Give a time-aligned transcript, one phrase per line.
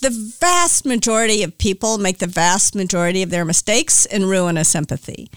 [0.00, 5.30] the vast majority of people make the vast majority of their mistakes and ruinous empathy.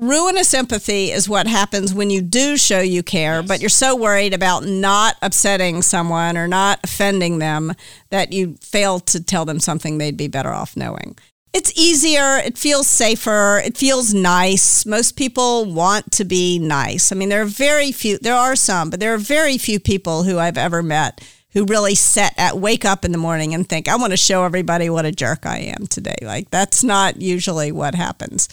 [0.00, 3.94] Ruin a sympathy is what happens when you do show you care, but you're so
[3.94, 7.74] worried about not upsetting someone or not offending them
[8.08, 11.18] that you fail to tell them something they'd be better off knowing.
[11.52, 14.86] It's easier, it feels safer, it feels nice.
[14.86, 17.12] Most people want to be nice.
[17.12, 20.22] I mean, there are very few, there are some, but there are very few people
[20.22, 21.20] who I've ever met
[21.52, 24.44] who really set at wake up in the morning and think, I want to show
[24.44, 26.16] everybody what a jerk I am today.
[26.22, 28.48] Like, that's not usually what happens.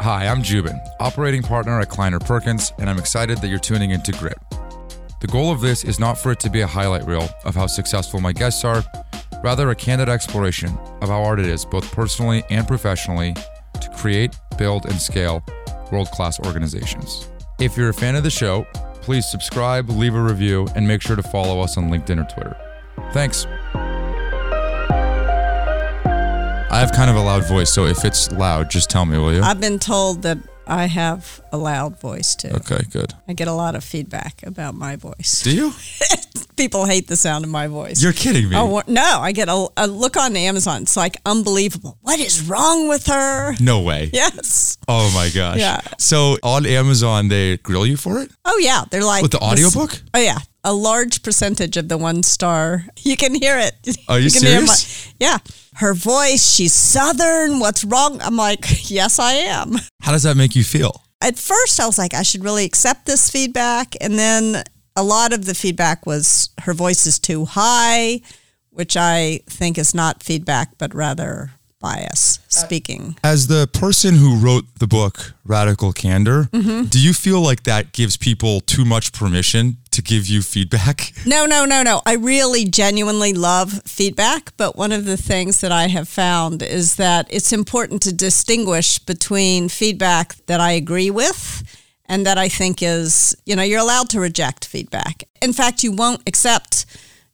[0.00, 4.12] Hi, I'm Joubin, operating partner at Kleiner Perkins, and I'm excited that you're tuning into
[4.12, 4.38] Grit.
[5.20, 7.66] The goal of this is not for it to be a highlight reel of how
[7.66, 8.82] successful my guests are,
[9.42, 10.70] rather, a candid exploration
[11.02, 15.44] of how hard it is, both personally and professionally, to create, build, and scale
[15.92, 17.28] world class organizations.
[17.60, 18.66] If you're a fan of the show,
[19.00, 22.56] please subscribe, leave a review, and make sure to follow us on LinkedIn or Twitter.
[23.12, 23.46] Thanks.
[26.70, 29.32] I have kind of a loud voice, so if it's loud, just tell me, will
[29.32, 29.42] you?
[29.42, 30.38] I've been told that
[30.68, 32.48] I have a loud voice too.
[32.48, 33.14] Okay, good.
[33.26, 35.40] I get a lot of feedback about my voice.
[35.42, 35.72] Do you?
[36.56, 38.02] People hate the sound of my voice.
[38.02, 38.56] You're kidding me.
[38.56, 39.20] Oh no!
[39.20, 40.82] I get a, a look on Amazon.
[40.82, 41.96] It's like unbelievable.
[42.02, 43.54] What is wrong with her?
[43.60, 44.10] No way.
[44.12, 44.76] Yes.
[44.88, 45.58] Oh my gosh.
[45.58, 45.80] Yeah.
[45.98, 48.84] So on Amazon, they grill you for it Oh yeah.
[48.90, 50.02] They're like with the this- audiobook?
[50.14, 50.38] Oh yeah.
[50.64, 52.84] A large percentage of the one star.
[53.02, 53.96] You can hear it.
[54.08, 55.14] Are you can hear serious?
[55.20, 55.38] yeah.
[55.78, 56.54] Her voice.
[56.54, 57.60] She's southern.
[57.60, 58.20] What's wrong?
[58.20, 59.76] I'm like, yes, I am.
[60.02, 61.02] How does that make you feel?
[61.20, 63.96] at first I was like, I should really accept this feedback.
[64.00, 64.62] And then
[64.94, 68.20] a lot of the feedback was her voice is too high,
[68.70, 71.50] which I think is not feedback, but rather
[71.80, 73.16] bias speaking.
[73.24, 76.84] As the person who wrote the book Radical Candor, Mm-hmm.
[76.86, 81.12] do you feel like that gives people too much permission to give you feedback?
[81.26, 82.00] No, no, no, no.
[82.06, 86.94] I really genuinely love feedback, but one of the things that I have found is
[86.96, 91.62] that it's important to distinguish between feedback that I agree with
[92.06, 95.24] and that I think is, you know, you're allowed to reject feedback.
[95.42, 96.86] In fact, you won't accept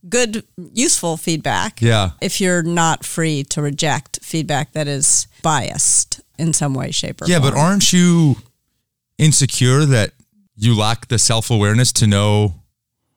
[0.08, 2.10] good, useful feedback Yeah.
[2.20, 7.26] if you're not free to reject feedback that is biased in some way, shape, or
[7.28, 7.52] Yeah, form.
[7.52, 8.36] but aren't you
[9.18, 10.12] insecure that
[10.56, 12.54] you lack the self awareness to know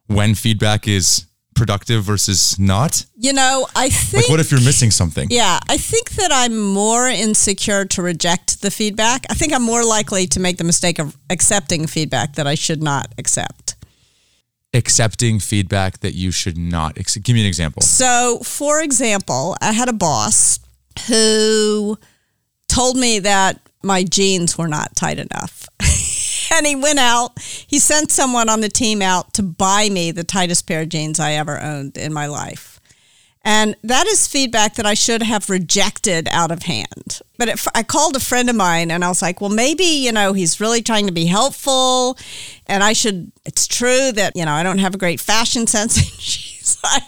[0.07, 1.25] when feedback is
[1.56, 3.06] productive versus not?
[3.16, 4.23] you know, I think.
[4.23, 5.28] Like, what if you're missing something?
[5.29, 9.25] Yeah, I think that I'm more insecure to reject the feedback.
[9.29, 12.81] I think I'm more likely to make the mistake of accepting feedback that I should
[12.84, 13.75] not accept.
[14.73, 17.25] Accepting feedback that you should not accept.
[17.25, 17.81] Give me an example.
[17.81, 20.59] So, for example, I had a boss
[21.07, 21.97] who
[22.68, 25.68] told me that my jeans were not tight enough.
[26.57, 30.23] And he went out, he sent someone on the team out to buy me the
[30.23, 32.79] tightest pair of jeans I ever owned in my life.
[33.44, 37.22] And that is feedback that I should have rejected out of hand.
[37.38, 40.12] But if I called a friend of mine and I was like, well, maybe, you
[40.12, 42.18] know, he's really trying to be helpful.
[42.66, 45.97] And I should, it's true that, you know, I don't have a great fashion sense.
[45.97, 47.03] And she's like,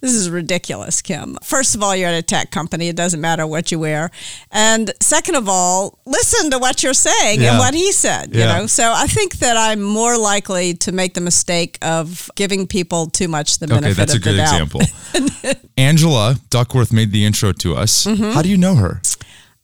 [0.00, 1.36] this is ridiculous, Kim.
[1.42, 2.88] First of all, you're at a tech company.
[2.88, 4.10] It doesn't matter what you wear.
[4.50, 7.50] And second of all, listen to what you're saying Yeah.
[7.50, 8.66] and what he said, you know?
[8.66, 13.28] So I think that I'm more likely to make the mistake of giving people too
[13.28, 14.80] much the benefit Okay, that's a of good example.
[15.76, 18.04] Angela Duckworth made the intro to us.
[18.04, 18.32] Mm-hmm.
[18.32, 19.00] How do you know her?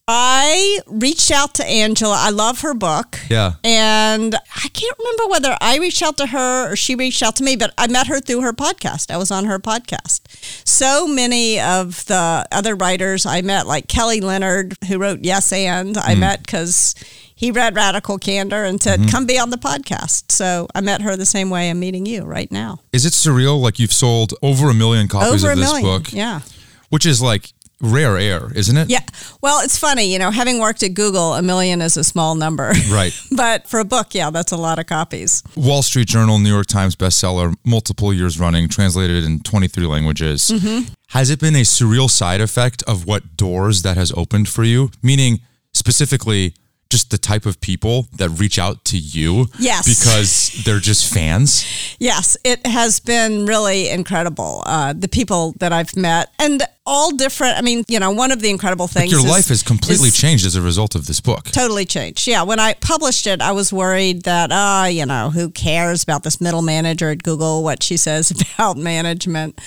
[0.06, 2.16] I reached out to Angela.
[2.18, 3.18] I love her book.
[3.30, 3.52] Yeah.
[3.64, 7.42] And I can't remember whether I reached out to her or she reached out to
[7.42, 9.10] me, but I met her through her podcast.
[9.10, 10.20] I was on her podcast.
[10.68, 15.96] So many of the other writers I met, like Kelly Leonard, who wrote Yes and,
[15.96, 16.18] I mm.
[16.18, 16.94] met because
[17.34, 19.08] he read Radical Candor and said, mm-hmm.
[19.08, 20.30] come be on the podcast.
[20.30, 22.80] So I met her the same way I'm meeting you right now.
[22.92, 23.58] Is it surreal?
[23.58, 26.02] Like you've sold over a million copies Over a of this million.
[26.02, 26.40] book, Yeah.
[26.90, 28.90] which is like rare air, isn't it?
[28.90, 29.00] Yeah.
[29.40, 32.72] Well, it's funny, you know, having worked at Google, a million is a small number.
[32.90, 33.12] Right.
[33.36, 35.42] but for a book, yeah, that's a lot of copies.
[35.56, 40.50] Wall Street Journal, New York Times bestseller, multiple years running, translated in 23 languages.
[40.52, 40.92] Mm-hmm.
[41.08, 44.90] Has it been a surreal side effect of what doors that has opened for you?
[45.02, 45.40] Meaning,
[45.72, 46.54] specifically,
[46.94, 49.84] just the type of people that reach out to you Yes.
[49.88, 51.64] because they're just fans.
[51.98, 54.62] Yes, it has been really incredible.
[54.64, 57.56] Uh, the people that I've met and all different.
[57.56, 60.16] I mean, you know, one of the incredible things Your is- life has completely is
[60.16, 61.44] changed as a result of this book.
[61.50, 62.26] Totally changed.
[62.28, 66.22] Yeah, when I published it, I was worried that, ah, you know, who cares about
[66.22, 69.60] this middle manager at Google, what she says about management.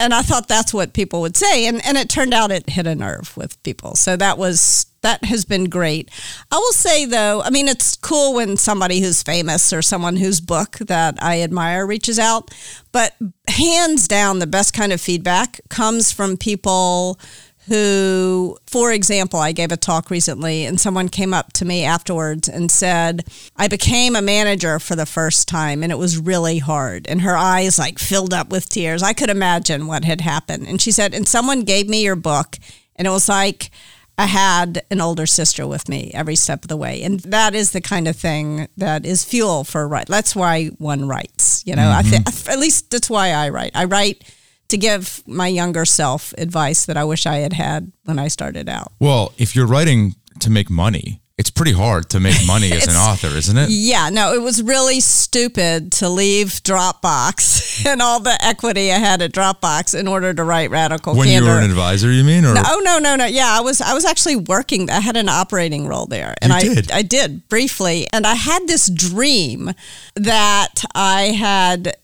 [0.00, 1.66] And I thought that's what people would say.
[1.68, 3.94] And, and it turned out it hit a nerve with people.
[3.94, 6.10] So that was that has been great.
[6.50, 10.40] I will say though, I mean, it's cool when somebody who's famous or someone whose
[10.40, 12.52] book that I admire reaches out,
[12.90, 13.14] but
[13.48, 17.20] hands down, the best kind of feedback comes from people
[17.68, 22.48] who, for example, I gave a talk recently and someone came up to me afterwards
[22.48, 27.06] and said, I became a manager for the first time and it was really hard.
[27.06, 29.04] And her eyes like filled up with tears.
[29.04, 30.66] I could imagine what had happened.
[30.66, 32.56] And she said, and someone gave me your book
[32.96, 33.70] and it was like,
[34.18, 37.02] I had an older sister with me every step of the way.
[37.02, 40.06] And that is the kind of thing that is fuel for write.
[40.06, 41.98] That's why one writes, you know, mm-hmm.
[41.98, 43.72] I think, at least that's why I write.
[43.74, 44.24] I write
[44.68, 48.68] to give my younger self advice that I wish I had had when I started
[48.68, 48.92] out.
[48.98, 52.94] Well, if you're writing to make money, it's pretty hard to make money as an
[52.94, 53.68] author, isn't it?
[53.68, 59.20] Yeah, no, it was really stupid to leave Dropbox and all the equity I had
[59.20, 61.46] at Dropbox in order to write Radical when Candor.
[61.46, 62.46] you were an advisor, you mean?
[62.46, 62.54] Or?
[62.54, 63.26] No, oh, no, no, no.
[63.26, 64.88] Yeah, I was I was actually working.
[64.88, 66.90] I had an operating role there, and you I did.
[66.90, 69.72] I did briefly, and I had this dream
[70.14, 71.96] that I had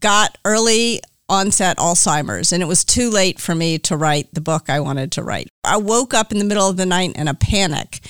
[0.00, 4.68] got early onset Alzheimer's, and it was too late for me to write the book
[4.68, 5.48] I wanted to write.
[5.62, 8.00] I woke up in the middle of the night in a panic.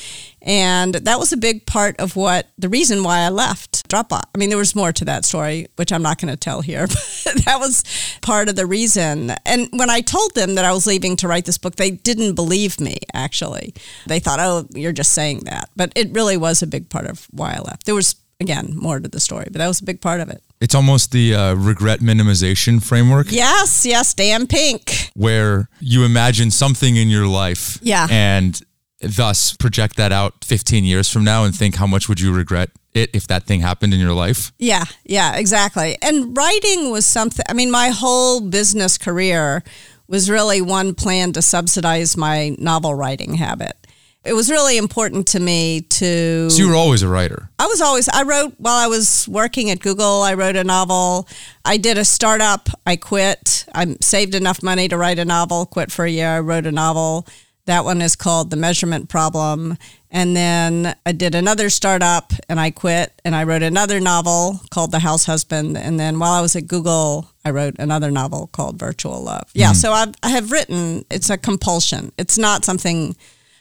[0.43, 4.23] And that was a big part of what the reason why I left Dropbox.
[4.35, 6.87] I mean, there was more to that story, which I'm not going to tell here,
[7.25, 7.85] but that was
[8.23, 9.33] part of the reason.
[9.45, 12.35] And when I told them that I was leaving to write this book, they didn't
[12.35, 13.75] believe me, actually.
[14.07, 15.69] They thought, oh, you're just saying that.
[15.77, 17.87] But it really was a big part of why I left.
[17.87, 20.43] There was, again, more to the story, but that was a big part of it.
[20.61, 23.29] It's almost the uh, regret minimization framework.
[23.31, 25.11] Yes, yes, Dan Pink.
[25.15, 27.79] Where you imagine something in your life.
[27.81, 28.07] Yeah.
[28.11, 28.61] And
[29.01, 32.71] thus project that out 15 years from now and think how much would you regret
[32.93, 34.53] it if that thing happened in your life?
[34.59, 35.97] Yeah, yeah, exactly.
[36.03, 39.63] And writing was something, I mean, my whole business career
[40.09, 43.77] was really one plan to subsidize my novel writing habit
[44.25, 46.51] it was really important to me to.
[46.51, 47.49] So you were always a writer.
[47.59, 48.09] I was always.
[48.09, 50.23] I wrote while I was working at Google.
[50.23, 51.27] I wrote a novel.
[51.65, 52.69] I did a startup.
[52.87, 53.65] I quit.
[53.75, 55.65] I saved enough money to write a novel.
[55.65, 56.29] Quit for a year.
[56.29, 57.27] I wrote a novel.
[57.67, 59.77] That one is called The Measurement Problem.
[60.11, 64.91] And then I did another startup and I quit and I wrote another novel called
[64.91, 65.77] The House Husband.
[65.77, 69.49] And then while I was at Google, I wrote another novel called Virtual Love.
[69.53, 69.77] Yeah, mm.
[69.77, 72.13] so I've, I have written, it's a compulsion.
[72.19, 73.15] It's not something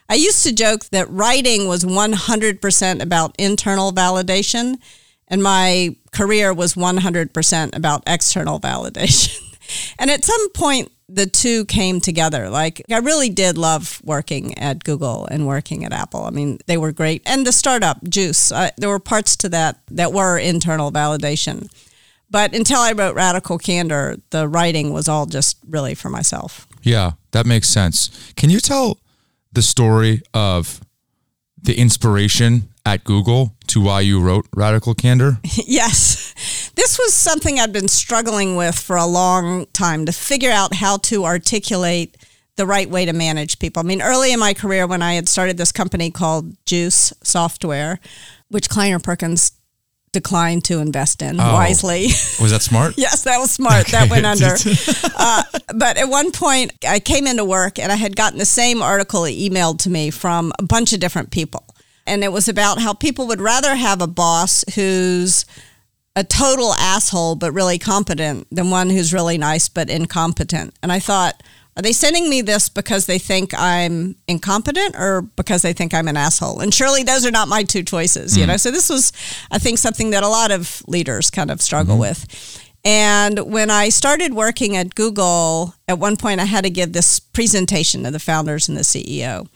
[0.10, 4.78] I used to joke that writing was 100% about internal validation,
[5.28, 9.38] and my career was 100% about external validation.
[10.00, 12.50] and at some point, the two came together.
[12.50, 16.24] Like, I really did love working at Google and working at Apple.
[16.24, 17.24] I mean, they were great.
[17.26, 21.70] And the startup, Juice, uh, there were parts to that that were internal validation.
[22.30, 26.68] But until I wrote Radical Candor, the writing was all just really for myself.
[26.84, 28.32] Yeah, that makes sense.
[28.36, 29.00] Can you tell
[29.52, 30.80] the story of
[31.62, 35.40] the inspiration at Google to why you wrote Radical Candor?
[35.44, 36.34] yes.
[36.80, 40.96] This was something I'd been struggling with for a long time to figure out how
[41.10, 42.16] to articulate
[42.56, 43.82] the right way to manage people.
[43.82, 48.00] I mean, early in my career, when I had started this company called Juice Software,
[48.48, 49.52] which Kleiner Perkins
[50.14, 51.54] declined to invest in oh.
[51.54, 52.04] wisely.
[52.40, 52.94] Was that smart?
[52.98, 53.82] yes, that was smart.
[53.82, 53.92] Okay.
[53.92, 54.56] That went under.
[55.18, 55.44] uh,
[55.76, 59.24] but at one point, I came into work and I had gotten the same article
[59.24, 61.66] emailed to me from a bunch of different people.
[62.08, 65.46] And it was about how people would rather have a boss who's
[66.20, 70.74] a total asshole but really competent than one who's really nice but incompetent.
[70.84, 71.42] And I thought,
[71.78, 76.10] are they sending me this because they think I'm incompetent or because they think I'm
[76.10, 76.60] an asshole?
[76.60, 78.42] And surely those are not my two choices, mm-hmm.
[78.42, 78.58] you know?
[78.58, 79.14] So this was,
[79.50, 82.02] I think, something that a lot of leaders kind of struggle mm-hmm.
[82.02, 82.66] with.
[82.84, 87.22] And when I started working at Google, at one point I had to give this
[87.22, 89.48] presentation to the founders and the CEO.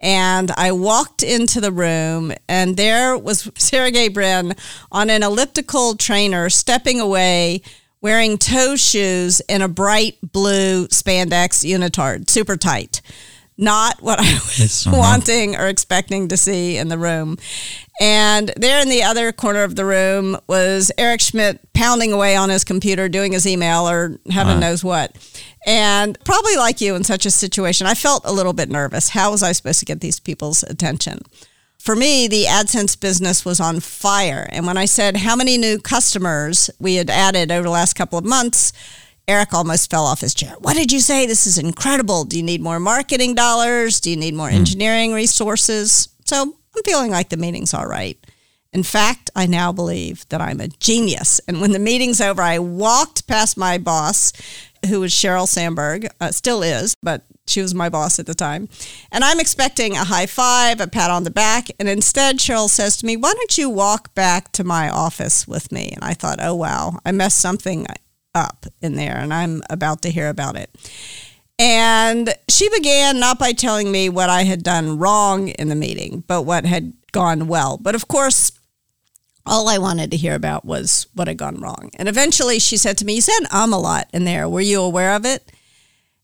[0.00, 4.54] And I walked into the room, and there was Sergey Brin
[4.92, 7.62] on an elliptical trainer stepping away
[8.00, 13.00] wearing toe shoes and a bright blue spandex unitard, super tight.
[13.56, 14.96] Not what I was uh-huh.
[14.96, 17.38] wanting or expecting to see in the room.
[18.00, 22.48] And there in the other corner of the room was Eric Schmidt pounding away on
[22.48, 24.60] his computer, doing his email or heaven uh-huh.
[24.60, 25.16] knows what.
[25.66, 29.08] And probably like you in such a situation, I felt a little bit nervous.
[29.10, 31.20] How was I supposed to get these people's attention?
[31.78, 34.46] for me, the AdSense business was on fire.
[34.50, 38.18] And when I said how many new customers we had added over the last couple
[38.18, 38.72] of months,
[39.26, 40.54] Eric almost fell off his chair.
[40.58, 41.26] What did you say?
[41.26, 42.24] This is incredible.
[42.24, 44.00] Do you need more marketing dollars?
[44.00, 44.56] Do you need more hmm.
[44.56, 46.08] engineering resources?
[46.24, 48.18] So I'm feeling like the meeting's all right.
[48.72, 51.40] In fact, I now believe that I'm a genius.
[51.48, 54.32] And when the meeting's over, I walked past my boss,
[54.88, 58.68] who was Sheryl Sandberg, uh, still is, but she was my boss at the time.
[59.10, 61.68] And I'm expecting a high five, a pat on the back.
[61.80, 65.72] And instead, Cheryl says to me, Why don't you walk back to my office with
[65.72, 65.92] me?
[65.94, 67.86] And I thought, Oh, wow, I messed something
[68.34, 70.70] up in there and I'm about to hear about it.
[71.58, 76.22] And she began not by telling me what I had done wrong in the meeting,
[76.26, 77.78] but what had gone well.
[77.78, 78.52] But of course,
[79.44, 81.90] all I wanted to hear about was what had gone wrong.
[81.94, 84.48] And eventually she said to me, You said um a lot in there.
[84.48, 85.50] Were you aware of it?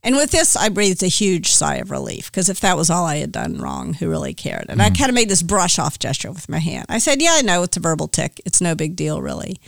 [0.04, 3.06] And with this, I breathed a huge sigh of relief because if that was all
[3.06, 4.66] I had done wrong, who really cared?
[4.68, 4.84] And mm.
[4.84, 6.84] I kind of made this brush off gesture with my hand.
[6.90, 8.40] I said, Yeah, I know it's a verbal tic.
[8.44, 9.58] It's no big deal, really.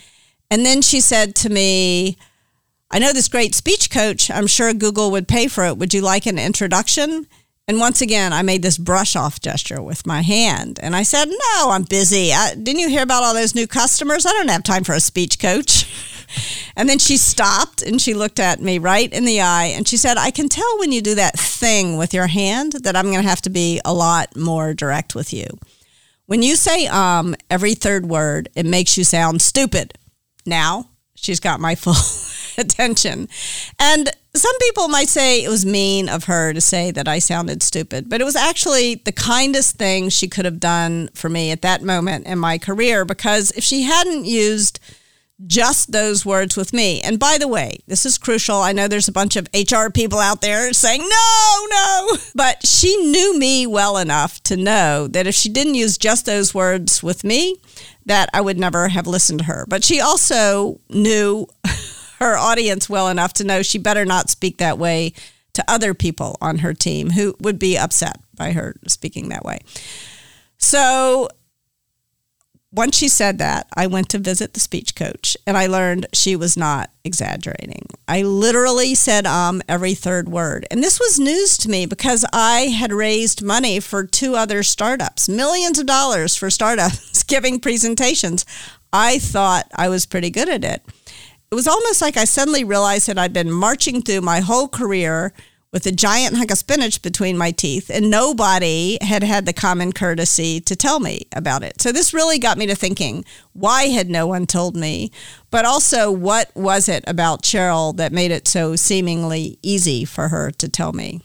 [0.50, 2.18] And then she said to me,
[2.90, 4.30] I know this great speech coach.
[4.30, 5.76] I'm sure Google would pay for it.
[5.78, 7.26] Would you like an introduction?
[7.68, 10.78] And once again, I made this brush off gesture with my hand.
[10.80, 12.32] And I said, No, I'm busy.
[12.32, 14.24] I, didn't you hear about all those new customers?
[14.24, 15.92] I don't have time for a speech coach.
[16.76, 19.96] and then she stopped and she looked at me right in the eye and she
[19.96, 23.22] said, I can tell when you do that thing with your hand that I'm going
[23.22, 25.46] to have to be a lot more direct with you.
[26.26, 29.98] When you say um every third word, it makes you sound stupid.
[30.44, 31.94] Now she's got my full
[32.58, 33.28] attention.
[33.78, 37.62] And some people might say it was mean of her to say that I sounded
[37.62, 41.62] stupid, but it was actually the kindest thing she could have done for me at
[41.62, 44.80] that moment in my career because if she hadn't used
[45.46, 47.00] just those words with me.
[47.02, 48.56] And by the way, this is crucial.
[48.56, 52.16] I know there's a bunch of HR people out there saying, no, no.
[52.34, 56.54] But she knew me well enough to know that if she didn't use just those
[56.54, 57.56] words with me,
[58.06, 59.66] that I would never have listened to her.
[59.68, 61.48] But she also knew
[62.18, 65.12] her audience well enough to know she better not speak that way
[65.54, 69.58] to other people on her team who would be upset by her speaking that way.
[70.58, 71.28] So
[72.72, 76.36] once she said that, I went to visit the speech coach and I learned she
[76.36, 77.86] was not exaggerating.
[78.06, 80.66] I literally said um every third word.
[80.70, 85.28] And this was news to me because I had raised money for two other startups,
[85.28, 88.44] millions of dollars for startups giving presentations.
[88.92, 90.82] I thought I was pretty good at it
[91.56, 95.32] was almost like I suddenly realized that I'd been marching through my whole career
[95.72, 99.92] with a giant hunk of spinach between my teeth, and nobody had had the common
[99.92, 101.80] courtesy to tell me about it.
[101.80, 105.10] So this really got me to thinking why had no one told me?
[105.50, 110.50] But also, what was it about Sheryl that made it so seemingly easy for her
[110.50, 111.22] to tell me?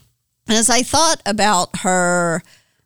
[0.47, 2.41] And as I thought about her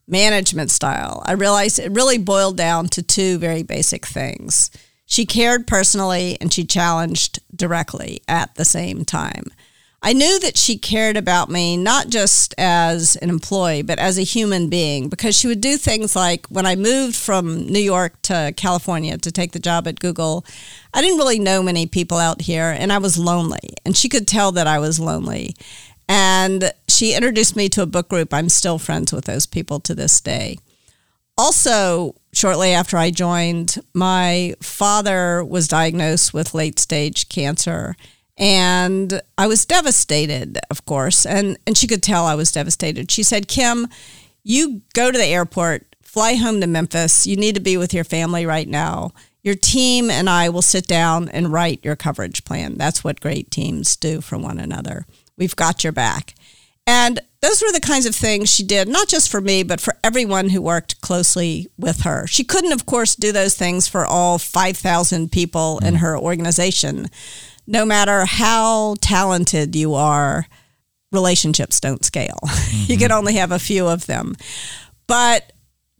[0.07, 4.71] management style, I realized it really boiled down to two very basic things.
[5.05, 9.45] She cared personally and she challenged directly at the same time.
[10.07, 14.23] I knew that she cared about me not just as an employee, but as a
[14.23, 18.53] human being because she would do things like when I moved from New York to
[18.55, 20.45] California to take the job at Google,
[20.93, 23.73] I didn't really know many people out here and I was lonely.
[23.83, 25.55] And she could tell that I was lonely.
[26.07, 28.31] And she introduced me to a book group.
[28.31, 30.59] I'm still friends with those people to this day.
[31.37, 37.95] Also, shortly after I joined, my father was diagnosed with late stage cancer.
[38.37, 41.25] And I was devastated, of course.
[41.25, 43.11] And, and she could tell I was devastated.
[43.11, 43.87] She said, Kim,
[44.43, 47.25] you go to the airport, fly home to Memphis.
[47.25, 49.11] You need to be with your family right now.
[49.43, 52.77] Your team and I will sit down and write your coverage plan.
[52.77, 55.05] That's what great teams do for one another.
[55.37, 56.33] We've got your back.
[56.87, 59.95] And those were the kinds of things she did, not just for me, but for
[60.03, 62.27] everyone who worked closely with her.
[62.27, 65.97] She couldn't, of course, do those things for all 5,000 people in mm.
[65.97, 67.07] her organization.
[67.67, 70.47] No matter how talented you are,
[71.11, 72.39] relationships don't scale.
[72.43, 72.83] Mm-hmm.
[72.91, 74.35] you can only have a few of them.
[75.07, 75.53] But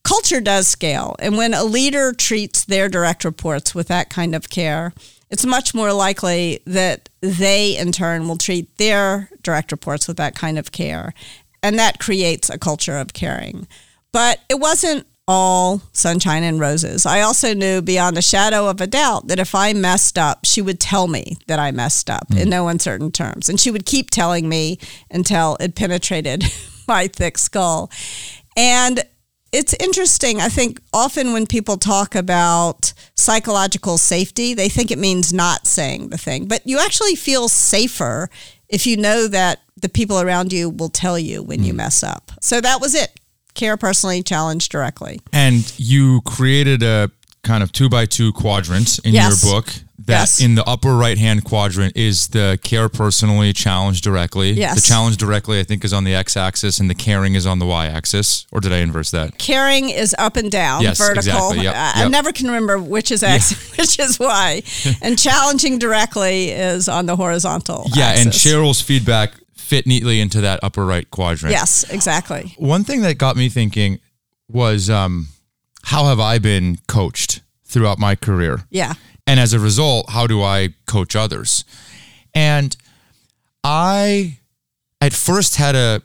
[0.04, 1.15] culture does scale.
[1.20, 4.94] And when a leader treats their direct reports with that kind of care,
[5.36, 10.34] it's much more likely that they in turn will treat their direct reports with that
[10.34, 11.13] kind of care.
[11.62, 13.68] And that creates a culture of caring.
[14.13, 17.06] But it wasn't all sunshine and roses.
[17.06, 20.62] I also knew beyond a shadow of a doubt that if I messed up, she
[20.62, 22.42] would tell me that I messed up mm.
[22.42, 23.50] in no uncertain terms.
[23.50, 24.80] And she would keep telling me
[25.12, 26.46] until it penetrated
[26.88, 27.92] my thick skull.
[28.56, 29.04] And
[29.52, 30.42] it's interesting.
[30.42, 36.10] I think often when people talk about psychological safety, they think it means not saying
[36.10, 36.48] the thing.
[36.48, 38.30] But you actually feel safer
[38.68, 41.66] if you know that the people around you will tell you when mm.
[41.66, 42.32] you mess up.
[42.42, 43.12] So that was it.
[43.54, 45.22] Care personally, challenge directly.
[45.32, 47.12] And you created a
[47.44, 49.44] kind of two by two quadrant in yes.
[49.44, 49.74] your book
[50.06, 50.40] that Yes.
[50.40, 54.52] in the upper right hand quadrant is the care personally, challenge directly.
[54.52, 54.76] Yes.
[54.76, 57.58] The challenge directly, I think, is on the x axis and the caring is on
[57.60, 58.46] the y axis.
[58.52, 59.38] Or did I inverse that?
[59.40, 61.20] Caring is up and down, Yes, vertical.
[61.20, 61.64] exactly.
[61.64, 64.62] Yep, I, I never can remember which is X, which is Y.
[65.02, 67.86] and challenging directly is on the horizontal.
[67.96, 68.32] Yeah, and.
[68.32, 71.52] Sheryl's feedback fit neatly into that upper right quadrant.
[71.52, 72.54] Yes, exactly.
[72.58, 74.00] One thing that got me thinking
[74.48, 75.30] was um,
[75.86, 78.66] how have I been coached throughout my career?
[78.70, 78.94] Yeah.
[79.27, 81.65] And as a result, how do I coach others?
[82.34, 82.75] And
[83.63, 84.38] I
[85.01, 86.01] at first had a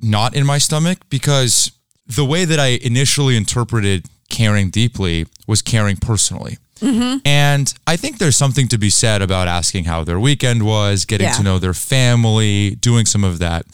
[0.00, 1.72] knot in my stomach because
[2.06, 6.58] the way that I initially interpreted caring deeply was caring personally.
[6.80, 7.18] Mm-hmm.
[7.24, 11.26] And I think there's something to be said about asking how their weekend was, getting
[11.28, 11.32] Yeah.
[11.34, 13.64] to know their family, doing some of that.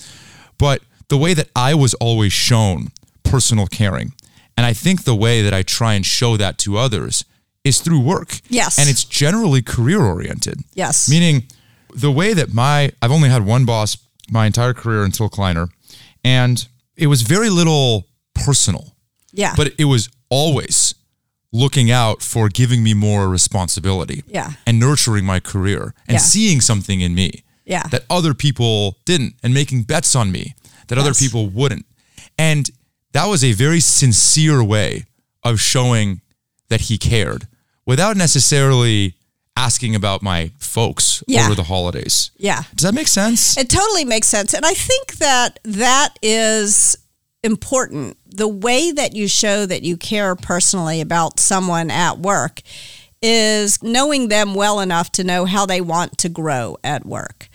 [0.58, 2.88] But the way that I was always shown
[3.24, 4.12] personal caring,
[4.56, 7.24] and I think the way that I try and show that to others
[7.64, 8.40] is through work.
[8.48, 8.78] Yes.
[8.78, 10.60] And it's generally career oriented.
[10.74, 11.08] Yes.
[11.08, 11.44] Meaning
[11.94, 13.96] the way that my I've only had one boss
[14.30, 15.68] my entire career until Kleiner,
[16.24, 16.66] and
[16.96, 18.94] it was very little personal,
[19.32, 19.54] yeah.
[19.56, 20.94] but it was always
[21.52, 24.52] looking out for giving me more responsibility Yeah.
[24.66, 26.18] and nurturing my career and Yeah.
[26.18, 27.82] seeing something in me Yeah.
[27.90, 30.54] that other people didn't and making bets on me
[30.88, 31.84] that other people wouldn't.
[32.38, 32.70] And
[33.12, 35.04] that was a very sincere way
[35.44, 36.22] of showing
[36.70, 37.46] that he cared
[37.86, 39.14] without necessarily
[39.56, 41.44] asking about my folks Yeah.
[41.46, 42.30] over the holidays.
[42.38, 42.62] yeah.
[42.74, 43.56] Does that make sense?
[43.58, 44.54] It totally makes sense.
[44.54, 46.96] And I think that that is
[47.44, 48.16] important.
[48.34, 52.62] The way that you show that you care personally about someone at work
[53.20, 57.48] is knowing them well enough to know how they want to grow at work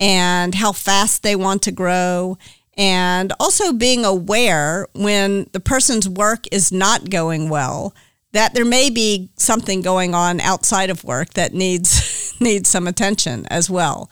[0.00, 2.36] and how fast they want to grow.
[2.76, 7.94] And also being aware when the person's work is not going well,
[8.34, 13.46] that there may be something going on outside of work that needs needs some attention
[13.46, 14.10] as well.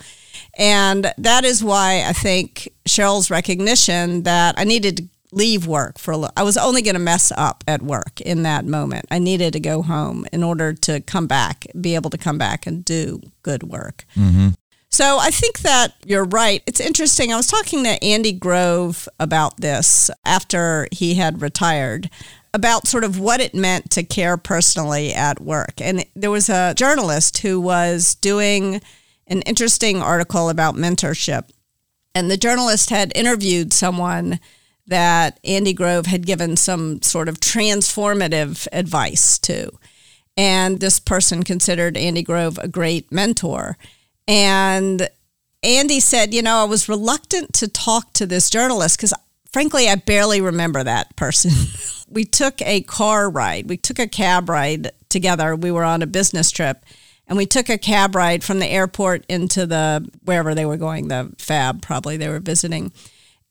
[0.58, 6.12] And that is why I think Sheryl's recognition that I needed to leave work for
[6.12, 6.32] a little.
[6.36, 9.06] I was only going to mess up at work in that moment.
[9.10, 12.66] I needed to go home in order to come back, be able to come back
[12.66, 14.04] and do good work.
[14.14, 14.48] Mm-hmm.
[14.90, 16.62] So I think that you're right.
[16.66, 17.32] It's interesting.
[17.32, 22.10] I was talking to Andy Grove about this after he had retired
[22.54, 25.80] about sort of what it meant to care personally at work.
[25.80, 28.80] And there was a journalist who was doing
[29.26, 31.48] an interesting article about mentorship.
[32.14, 34.38] And the journalist had interviewed someone
[34.86, 39.70] that Andy Grove had given some sort of transformative advice to.
[40.36, 43.78] And this person considered Andy Grove a great mentor.
[44.28, 45.08] And
[45.62, 49.14] Andy said, you know, I was reluctant to talk to this journalist because,
[49.52, 51.52] frankly, I barely remember that person.
[52.08, 55.54] we took a car ride, we took a cab ride together.
[55.54, 56.84] We were on a business trip.
[57.28, 61.08] And we took a cab ride from the airport into the wherever they were going,
[61.08, 62.92] the fab probably they were visiting.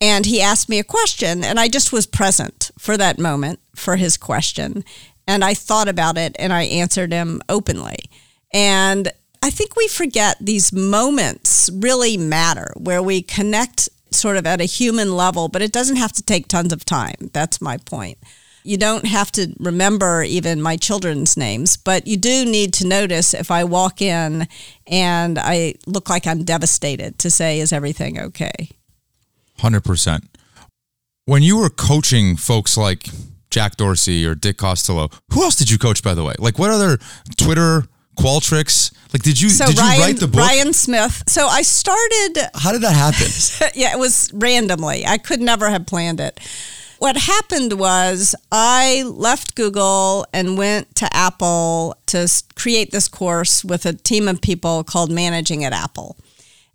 [0.01, 3.95] And he asked me a question, and I just was present for that moment for
[3.95, 4.83] his question.
[5.27, 7.97] And I thought about it and I answered him openly.
[8.51, 9.11] And
[9.41, 14.65] I think we forget these moments really matter where we connect sort of at a
[14.65, 17.29] human level, but it doesn't have to take tons of time.
[17.33, 18.17] That's my point.
[18.63, 23.33] You don't have to remember even my children's names, but you do need to notice
[23.33, 24.47] if I walk in
[24.85, 28.69] and I look like I'm devastated to say, is everything okay?
[29.59, 30.27] 100%.
[31.25, 33.09] When you were coaching folks like
[33.49, 36.33] Jack Dorsey or Dick Costolo, who else did you coach, by the way?
[36.37, 36.99] Like, what other
[37.37, 37.83] Twitter
[38.17, 38.93] Qualtrics?
[39.13, 40.39] Like, did you So did you Ryan, write the book?
[40.39, 41.23] Ryan Smith.
[41.27, 43.71] So I started How did that happen?
[43.79, 45.05] yeah, it was randomly.
[45.05, 46.39] I could never have planned it.
[46.99, 53.87] What happened was I left Google and went to Apple to create this course with
[53.87, 56.15] a team of people called Managing at Apple.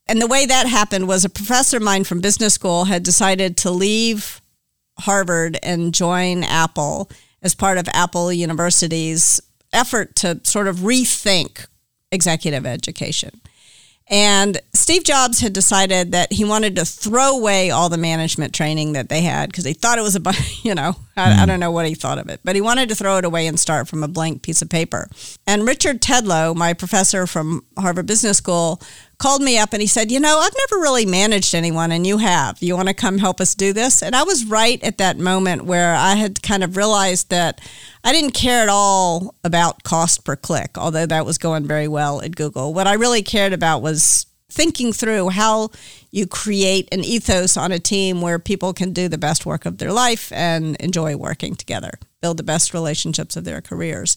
[0.08, 3.56] And the way that happened was a professor of mine from business school had decided
[3.58, 4.40] to leave
[4.98, 7.08] Harvard and join Apple
[7.42, 9.40] as part of Apple University's
[9.76, 11.66] effort to sort of rethink
[12.10, 13.40] executive education.
[14.08, 18.92] And Steve Jobs had decided that he wanted to throw away all the management training
[18.92, 20.22] that they had because he thought it was a,
[20.62, 21.46] you know, I, I hmm.
[21.46, 23.58] don't know what he thought of it, but he wanted to throw it away and
[23.58, 25.08] start from a blank piece of paper.
[25.44, 28.80] And Richard Tedlow, my professor from Harvard Business School,
[29.18, 32.18] called me up and he said, You know, I've never really managed anyone and you
[32.18, 32.62] have.
[32.62, 34.02] You want to come help us do this?
[34.02, 37.60] And I was right at that moment where I had kind of realized that
[38.04, 42.20] I didn't care at all about cost per click, although that was going very well
[42.20, 42.74] at Google.
[42.74, 45.70] What I really cared about was thinking through how
[46.10, 49.78] you create an ethos on a team where people can do the best work of
[49.78, 54.16] their life and enjoy working together, build the best relationships of their careers.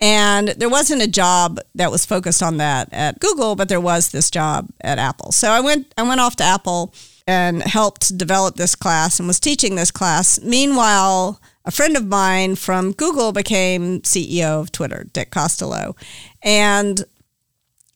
[0.00, 4.10] And there wasn't a job that was focused on that at Google, but there was
[4.10, 5.32] this job at Apple.
[5.32, 6.92] So I went I went off to Apple
[7.26, 10.40] and helped develop this class and was teaching this class.
[10.42, 15.96] Meanwhile, a friend of mine from Google became CEO of Twitter, Dick Costolo.
[16.42, 17.04] And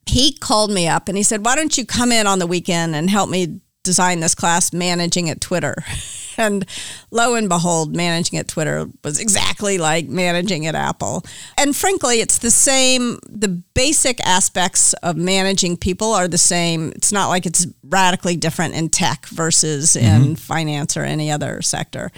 [0.06, 2.94] he called me up and he said, Why don't you come in on the weekend
[2.94, 5.76] and help me design this class managing at Twitter?
[6.38, 6.66] And
[7.10, 11.24] lo and behold, managing at Twitter was exactly like managing at Apple.
[11.56, 16.92] And frankly, it's the same, the basic aspects of managing people are the same.
[16.94, 20.22] It's not like it's radically different in tech versus mm-hmm.
[20.22, 22.10] in finance or any other sector.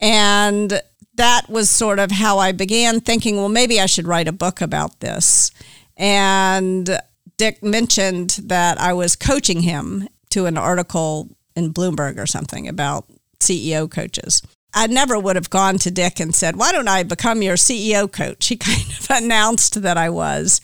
[0.00, 0.80] And
[1.16, 4.60] that was sort of how I began thinking, well, maybe I should write a book
[4.60, 5.52] about this.
[5.96, 6.98] And
[7.36, 13.06] Dick mentioned that I was coaching him to an article in Bloomberg or something about
[13.44, 14.42] CEO coaches.
[14.74, 18.10] I never would have gone to Dick and said, Why don't I become your CEO
[18.10, 18.48] coach?
[18.54, 20.60] He kind of announced that I was.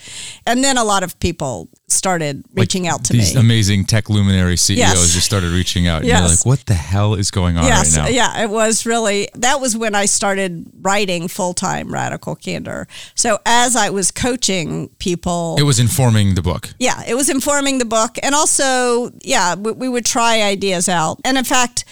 [0.47, 3.41] And then a lot of people started reaching like out to these me.
[3.41, 5.13] amazing tech luminary CEOs yes.
[5.13, 5.99] just started reaching out.
[5.99, 6.21] And yes.
[6.21, 7.97] you're like, What the hell is going on yes.
[7.97, 8.09] right now?
[8.09, 12.87] Yeah, it was really, that was when I started writing full time Radical Candor.
[13.15, 16.69] So as I was coaching people, it was informing the book.
[16.79, 18.19] Yeah, it was informing the book.
[18.23, 21.21] And also, yeah, we, we would try ideas out.
[21.25, 21.85] And in fact,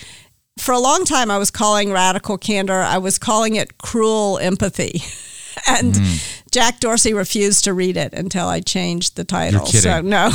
[0.58, 5.02] for a long time, I was calling radical candor, I was calling it cruel empathy.
[5.68, 6.42] and mm.
[6.50, 9.66] Jack Dorsey refused to read it until I changed the title.
[9.66, 10.30] So, no.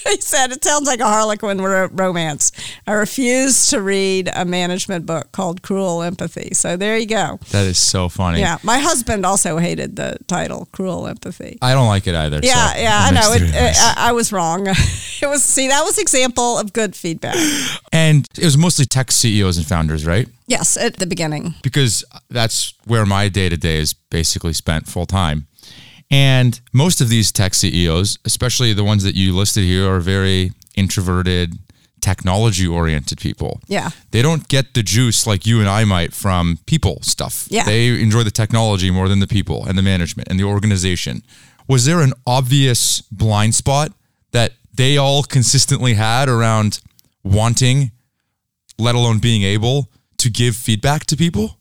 [0.08, 2.52] he said it sounds like a Harlequin romance.
[2.86, 6.50] I refuse to read a management book called Cruel Empathy.
[6.54, 7.38] So there you go.
[7.50, 8.40] That is so funny.
[8.40, 11.58] Yeah, my husband also hated the title Cruel Empathy.
[11.62, 12.40] I don't like it either.
[12.42, 13.32] Yeah, so yeah, I know.
[13.32, 14.66] It, it, I, I, was wrong.
[14.68, 17.36] it was see that was example of good feedback.
[17.92, 20.28] And it was mostly tech CEOs and founders, right?
[20.46, 21.54] Yes, at the beginning.
[21.62, 25.46] Because that's where my day to day is basically spent full time.
[26.10, 30.52] And most of these tech CEOs, especially the ones that you listed here, are very
[30.74, 31.58] introverted,
[32.00, 33.60] technology oriented people.
[33.66, 33.90] Yeah.
[34.10, 37.46] They don't get the juice like you and I might from people stuff.
[37.48, 37.64] Yeah.
[37.64, 41.22] They enjoy the technology more than the people and the management and the organization.
[41.68, 43.92] Was there an obvious blind spot
[44.32, 46.80] that they all consistently had around
[47.22, 47.92] wanting,
[48.78, 51.58] let alone being able to give feedback to people?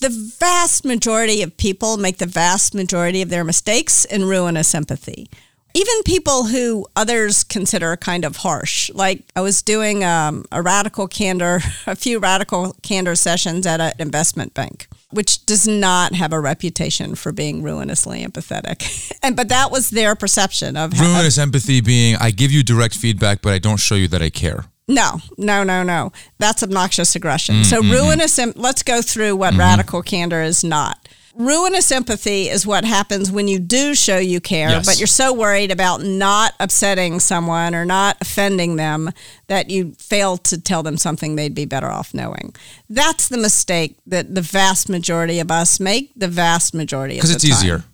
[0.00, 5.28] The vast majority of people make the vast majority of their mistakes in ruinous empathy.
[5.74, 8.90] Even people who others consider kind of harsh.
[8.94, 13.92] Like I was doing um, a radical candor, a few radical candor sessions at an
[13.98, 19.12] investment bank, which does not have a reputation for being ruinously empathetic.
[19.22, 23.42] and but that was their perception of ruinous empathy being I give you direct feedback,
[23.42, 24.64] but I don't show you that I care.
[24.88, 26.12] No, no, no, no.
[26.38, 27.56] That's obnoxious aggression.
[27.56, 27.64] Mm-hmm.
[27.64, 28.38] So ruinous.
[28.56, 29.60] let's go through what mm-hmm.
[29.60, 31.08] radical candor is not.
[31.34, 34.86] Ruinous empathy is what happens when you do show you care, yes.
[34.86, 39.10] but you're so worried about not upsetting someone or not offending them
[39.48, 42.54] that you fail to tell them something they'd be better off knowing.
[42.88, 46.10] That's the mistake that the vast majority of us make.
[46.16, 47.34] The vast majority of us.
[47.34, 47.84] because it's easier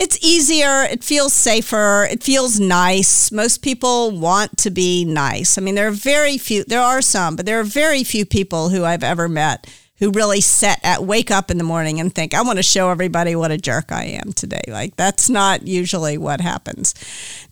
[0.00, 0.84] it's easier.
[0.84, 2.08] It feels safer.
[2.10, 3.30] It feels nice.
[3.30, 5.58] Most people want to be nice.
[5.58, 8.70] I mean, there are very few, there are some, but there are very few people
[8.70, 12.32] who I've ever met who really set at wake up in the morning and think,
[12.32, 14.62] I want to show everybody what a jerk I am today.
[14.66, 16.94] Like, that's not usually what happens.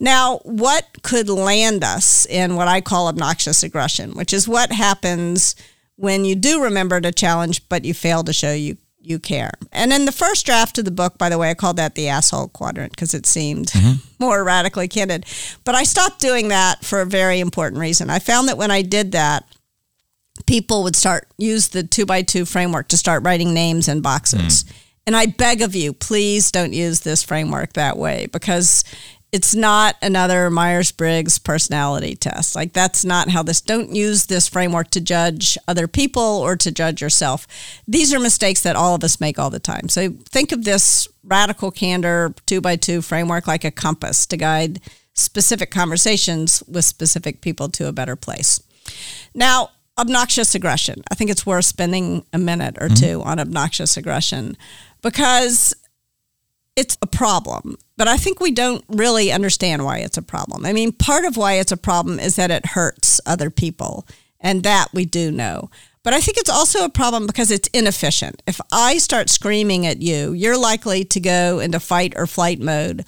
[0.00, 5.54] Now, what could land us in what I call obnoxious aggression, which is what happens
[5.96, 9.52] when you do remember to challenge, but you fail to show you you care.
[9.72, 12.08] And in the first draft of the book, by the way, I called that the
[12.08, 14.00] asshole quadrant because it seemed mm-hmm.
[14.18, 15.24] more radically candid.
[15.64, 18.10] But I stopped doing that for a very important reason.
[18.10, 19.44] I found that when I did that,
[20.46, 24.64] people would start use the two by two framework to start writing names in boxes.
[24.64, 24.72] Mm.
[25.06, 28.84] And I beg of you, please don't use this framework that way because
[29.30, 32.54] it's not another Myers Briggs personality test.
[32.54, 36.72] Like, that's not how this, don't use this framework to judge other people or to
[36.72, 37.46] judge yourself.
[37.86, 39.88] These are mistakes that all of us make all the time.
[39.88, 44.80] So, think of this radical candor two by two framework like a compass to guide
[45.12, 48.62] specific conversations with specific people to a better place.
[49.34, 51.02] Now, obnoxious aggression.
[51.10, 53.04] I think it's worth spending a minute or mm-hmm.
[53.04, 54.56] two on obnoxious aggression
[55.02, 55.74] because
[56.78, 60.64] it's a problem, but I think we don't really understand why it's a problem.
[60.64, 64.06] I mean, part of why it's a problem is that it hurts other people,
[64.38, 65.70] and that we do know.
[66.04, 68.44] But I think it's also a problem because it's inefficient.
[68.46, 73.04] If I start screaming at you, you're likely to go into fight or flight mode.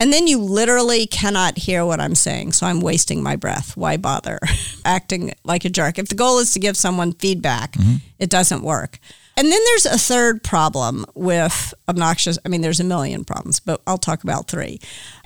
[0.00, 2.52] And then you literally cannot hear what I'm saying.
[2.52, 3.76] So I'm wasting my breath.
[3.76, 4.40] Why bother
[4.84, 6.00] acting like a jerk?
[6.00, 7.98] If the goal is to give someone feedback, mm-hmm.
[8.18, 8.98] it doesn't work.
[9.36, 12.38] And then there's a third problem with obnoxious.
[12.44, 14.78] I mean, there's a million problems, but I'll talk about three.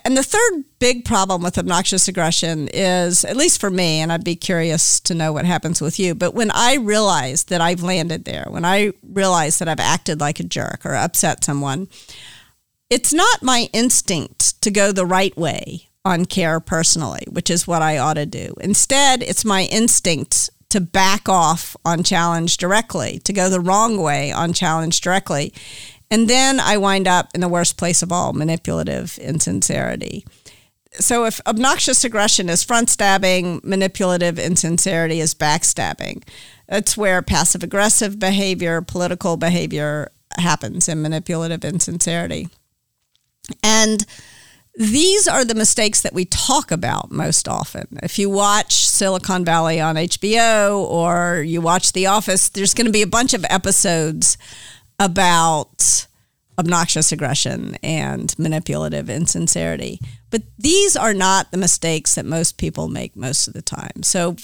[0.04, 4.24] And the third big problem with obnoxious aggression is, at least for me, and I'd
[4.24, 8.24] be curious to know what happens with you, but when I realize that I've landed
[8.24, 11.88] there, when I realize that I've acted like a jerk or upset someone,
[12.88, 17.82] it's not my instinct to go the right way on care personally, which is what
[17.82, 18.54] I ought to do.
[18.60, 24.30] Instead, it's my instinct to back off on challenge directly, to go the wrong way
[24.30, 25.52] on challenge directly.
[26.10, 30.24] And then I wind up in the worst place of all manipulative insincerity.
[30.92, 36.26] So, if obnoxious aggression is front stabbing, manipulative insincerity is backstabbing.
[36.66, 42.48] That's where passive aggressive behavior, political behavior happens in manipulative insincerity.
[43.62, 44.04] And
[44.78, 47.98] these are the mistakes that we talk about most often.
[48.00, 52.92] If you watch Silicon Valley on HBO or you watch The Office, there's going to
[52.92, 54.38] be a bunch of episodes
[55.00, 56.06] about
[56.56, 59.98] obnoxious aggression and manipulative insincerity.
[60.30, 64.04] But these are not the mistakes that most people make most of the time.
[64.04, 64.36] So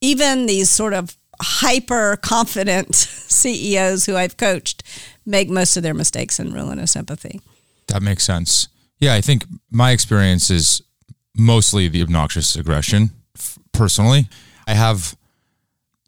[0.00, 4.82] even these sort of hyper confident CEOs who I've coached
[5.24, 7.40] make most of their mistakes in ruinous empathy.
[7.86, 8.66] That makes sense.
[9.00, 10.82] Yeah, I think my experience is
[11.36, 13.10] mostly the obnoxious aggression.
[13.72, 14.28] Personally,
[14.66, 15.16] I have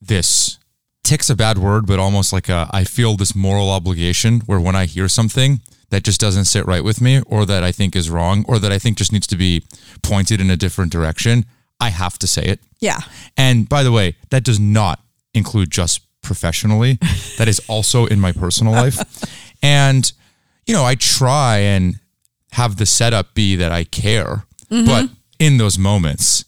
[0.00, 0.59] this
[1.02, 4.76] tick's a bad word, but almost like a I feel this moral obligation where when
[4.76, 8.11] I hear something that just doesn't sit right with me or that I think is
[8.11, 9.64] wrong or that I think just needs to be
[10.02, 11.44] pointed in a different direction,
[11.81, 12.61] I have to say it.
[12.81, 13.00] Yeah.
[13.37, 15.00] And by the way, that does not
[15.35, 16.98] include just professionally.
[17.38, 18.98] that is also in my personal life.
[19.62, 20.11] And
[20.66, 21.98] you know, I try and
[22.53, 24.87] have the setup be that I care, mm-hmm.
[24.87, 26.45] but in those moments,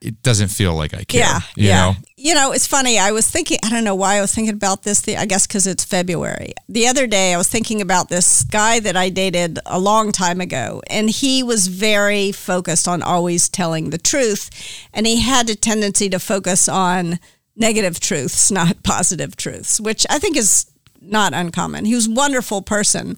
[0.00, 1.20] it doesn't feel like I care.
[1.20, 1.80] Yeah, you yeah.
[1.80, 1.96] know.
[2.16, 2.98] You know, it's funny.
[2.98, 3.58] I was thinking.
[3.64, 5.00] I don't know why I was thinking about this.
[5.00, 6.52] The, I guess because it's February.
[6.68, 10.40] The other day, I was thinking about this guy that I dated a long time
[10.40, 14.50] ago, and he was very focused on always telling the truth,
[14.92, 17.18] and he had a tendency to focus on
[17.56, 20.66] negative truths, not positive truths, which I think is
[21.00, 21.84] not uncommon.
[21.84, 23.16] He was a wonderful person.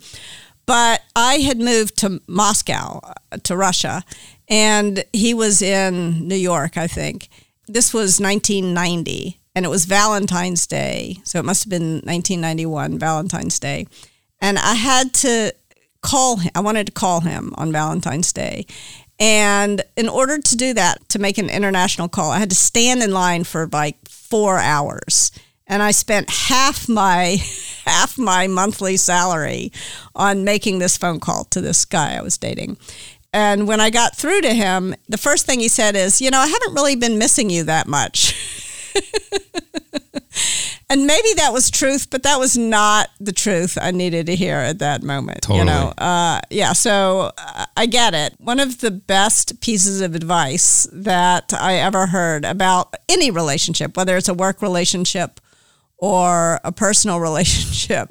[0.69, 3.01] But I had moved to Moscow,
[3.33, 4.05] uh, to Russia,
[4.51, 7.31] and he was in New York, I think.
[7.67, 11.17] This was 1990, and it was Valentine's Day.
[11.25, 13.87] So it must have been 1991, Valentine's Day.
[14.43, 15.55] And I had to
[16.03, 16.51] call him.
[16.55, 18.67] I wanted to call him on Valentine's Day.
[19.19, 23.03] And in order to do that, to make an international call, I had to stand
[23.03, 25.33] in line for like four hours
[25.69, 27.37] and I spent half my
[27.85, 29.73] half my monthly salary
[30.15, 32.79] on making this phone call to this guy I was dating.
[33.33, 36.39] And when I got through to him, the first thing he said is, "You know,
[36.39, 38.35] I haven't really been missing you that much."
[40.89, 44.57] and maybe that was truth, but that was not the truth I needed to hear
[44.57, 45.43] at that moment.
[45.43, 45.59] Totally.
[45.61, 46.73] You know, uh, yeah.
[46.73, 48.35] So uh, I get it.
[48.39, 54.17] One of the best pieces of advice that I ever heard about any relationship, whether
[54.17, 55.39] it's a work relationship
[55.99, 58.11] or a personal relationship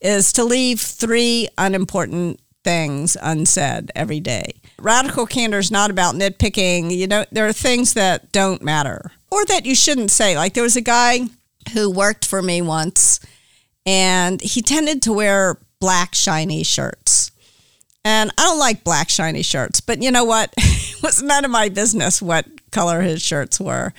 [0.00, 4.60] is to leave three unimportant things unsaid every day.
[4.78, 6.94] Radical candor is not about nitpicking.
[6.94, 10.36] You know, there are things that don't matter or that you shouldn't say.
[10.36, 11.20] Like there was a guy
[11.72, 13.20] who worked for me once
[13.86, 17.07] and he tended to wear black shiny shirts.
[18.04, 20.52] And I don't like black shiny shirts, but you know what?
[20.56, 23.92] it was none of my business what color his shirts were.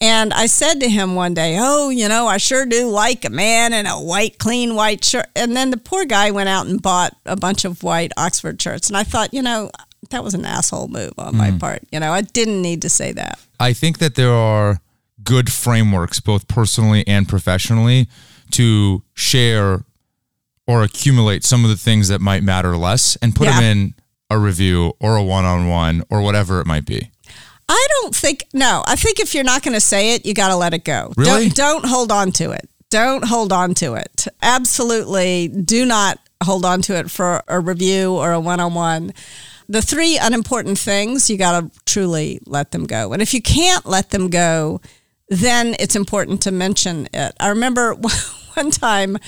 [0.00, 3.30] And I said to him one day, Oh, you know, I sure do like a
[3.30, 5.26] man in a white, clean white shirt.
[5.34, 8.88] And then the poor guy went out and bought a bunch of white Oxford shirts.
[8.88, 9.70] And I thought, you know,
[10.10, 11.38] that was an asshole move on mm.
[11.38, 11.82] my part.
[11.90, 13.38] You know, I didn't need to say that.
[13.58, 14.80] I think that there are
[15.22, 18.08] good frameworks, both personally and professionally,
[18.52, 19.84] to share
[20.66, 23.60] or accumulate some of the things that might matter less and put yeah.
[23.60, 23.94] them in
[24.30, 27.10] a review or a one on one or whatever it might be.
[27.68, 28.84] I don't think no.
[28.86, 31.12] I think if you're not going to say it, you got to let it go.
[31.16, 31.48] Really?
[31.48, 32.68] Don't, don't hold on to it.
[32.90, 34.26] Don't hold on to it.
[34.42, 39.12] Absolutely, do not hold on to it for a review or a one-on-one.
[39.68, 43.12] The three unimportant things you got to truly let them go.
[43.12, 44.80] And if you can't let them go,
[45.28, 47.34] then it's important to mention it.
[47.40, 47.94] I remember
[48.54, 49.18] one time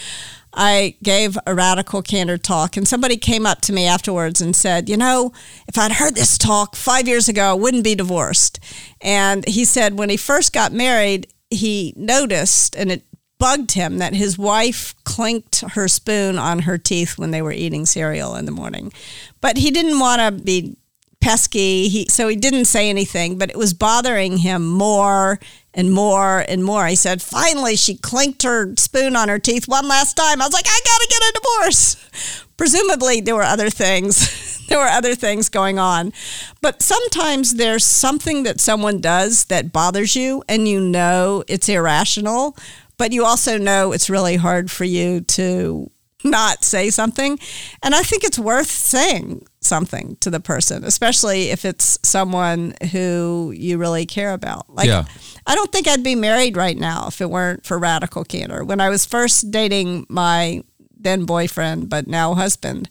[0.52, 4.88] I gave a radical candor talk, and somebody came up to me afterwards and said,
[4.88, 5.32] You know,
[5.66, 8.58] if I'd heard this talk five years ago, I wouldn't be divorced.
[9.00, 13.04] And he said when he first got married, he noticed, and it
[13.38, 17.86] bugged him that his wife clinked her spoon on her teeth when they were eating
[17.86, 18.92] cereal in the morning.
[19.40, 20.76] But he didn't want to be
[21.20, 21.88] pesky.
[21.88, 25.38] He, so he didn't say anything, but it was bothering him more
[25.78, 26.88] and more and more.
[26.88, 30.42] He said, finally, she clinked her spoon on her teeth one last time.
[30.42, 32.44] I was like, I got to get a divorce.
[32.56, 34.66] Presumably, there were other things.
[34.68, 36.12] there were other things going on.
[36.60, 42.56] But sometimes there's something that someone does that bothers you, and you know it's irrational,
[42.96, 45.92] but you also know it's really hard for you to
[46.24, 47.38] not say something.
[47.84, 53.52] And I think it's worth saying something to the person, especially if it's someone who
[53.56, 54.68] you really care about.
[54.68, 55.04] Like, Yeah.
[55.48, 58.62] I don't think I'd be married right now if it weren't for radical candor.
[58.62, 60.62] When I was first dating my
[61.00, 62.90] then boyfriend, but now husband,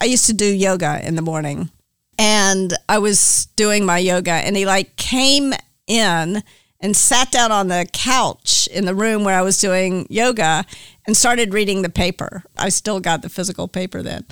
[0.00, 1.70] I used to do yoga in the morning.
[2.18, 5.52] And I was doing my yoga, and he like came
[5.86, 6.42] in
[6.80, 10.64] and sat down on the couch in the room where I was doing yoga
[11.06, 12.42] and started reading the paper.
[12.56, 14.24] I still got the physical paper then.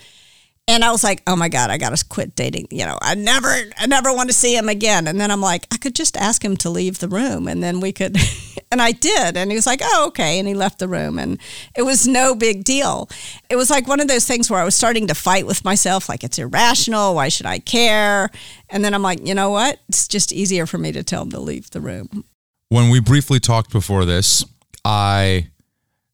[0.68, 2.66] And I was like, oh my God, I got to quit dating.
[2.72, 5.07] You know, I never, I never want to see him again.
[5.07, 7.79] And then I'm like, I could just ask him to leave the room and then
[7.79, 8.16] we could,
[8.72, 9.37] and I did.
[9.37, 10.40] And he was like, oh, okay.
[10.40, 11.38] And he left the room and
[11.76, 13.09] it was no big deal.
[13.48, 16.09] It was like one of those things where I was starting to fight with myself,
[16.09, 17.14] like it's irrational.
[17.14, 18.29] Why should I care?
[18.68, 19.79] And then I'm like, you know what?
[19.88, 22.24] It's just easier for me to tell him to leave the room.
[22.70, 24.44] when we briefly talked before this,
[24.85, 25.46] I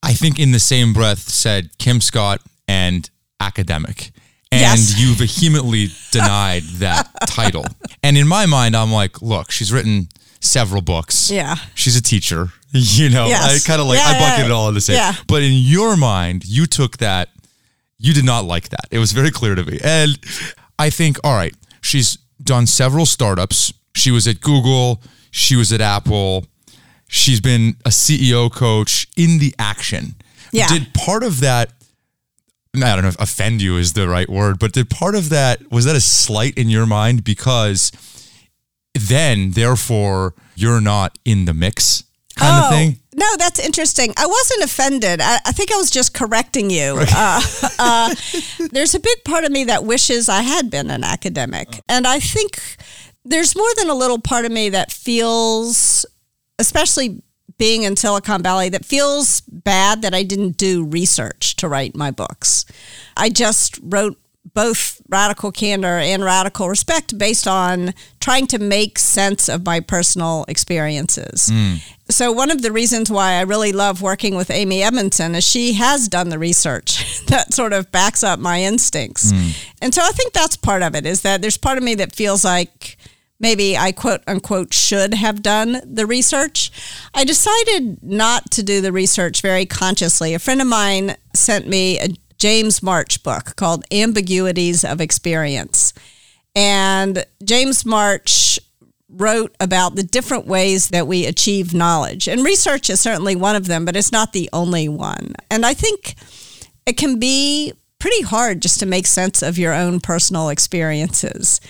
[0.03, 3.09] I think in the same breath said Kim Scott and
[3.41, 4.13] academic.
[4.53, 4.99] And Yes.
[5.01, 7.65] you vehemently denied that title.
[8.03, 10.09] And in my mind, I'm like, look, she's written
[10.41, 11.31] several books.
[11.31, 11.57] Yeah.
[11.75, 12.49] She's a teacher.
[12.75, 13.65] You know, Yes.
[13.67, 14.97] I kind of like, Yeah, I bucket yeah, it all in the same.
[14.97, 15.13] yeah.
[15.27, 17.29] But in your mind, you took that,
[17.99, 18.87] you did not like that.
[18.91, 19.79] It was very clear to me.
[19.85, 20.19] And
[20.79, 23.75] I think, all right, she's done several startups.
[23.95, 26.47] She was at Google, she was at Apple,
[27.09, 30.15] she's been a CEO coach in the action.
[30.51, 30.67] Yeah.
[30.69, 31.73] Did part of that,
[32.75, 35.71] I don't know if offend you is the right word, but did part of that,
[35.71, 37.23] was that a slight in your mind?
[37.23, 37.93] Because
[38.95, 42.05] then, therefore, you're not in the mix
[42.37, 42.97] kind of thing?
[42.99, 44.15] Oh, No, that's interesting.
[44.17, 45.21] I wasn't offended.
[45.21, 46.99] I, I think I was just correcting you.
[47.15, 47.43] Uh,
[47.79, 48.15] uh,
[48.71, 51.69] there's a big part of me that wishes I had been an academic.
[51.91, 52.59] And I think
[53.25, 56.07] there's more than a little part of me that feels,
[56.59, 57.23] especially
[57.63, 62.11] being in Silicon Valley, that feels bad that I didn't do research to write my
[62.11, 62.65] books.
[63.17, 64.19] I just wrote
[64.53, 70.45] both radical candor and radical respect based on trying to make sense of my personal
[70.49, 71.51] experiences.
[71.53, 71.75] Hmm.
[72.11, 75.75] So one of the reasons why I really love working with Amy Edmondson is she
[75.75, 79.31] has done the research that sort of backs up my instincts.
[79.31, 79.51] Hmm.
[79.81, 82.13] And so I think that's part of it is that there's part of me that
[82.13, 82.99] feels like
[83.43, 86.71] maybe I quote unquote should have done the research.
[87.13, 90.33] I decided not to do the research very consciously.
[90.33, 95.93] A friend of mine sent me a James March book called Ambiguities of Experience.
[96.55, 98.59] And James March
[99.09, 102.29] wrote about the different ways that we achieve knowledge.
[102.29, 105.35] And research is certainly one of them, but it's not the only one.
[105.51, 106.15] And I think
[106.87, 111.61] it can be pretty hard just to make sense of your own personal experiences.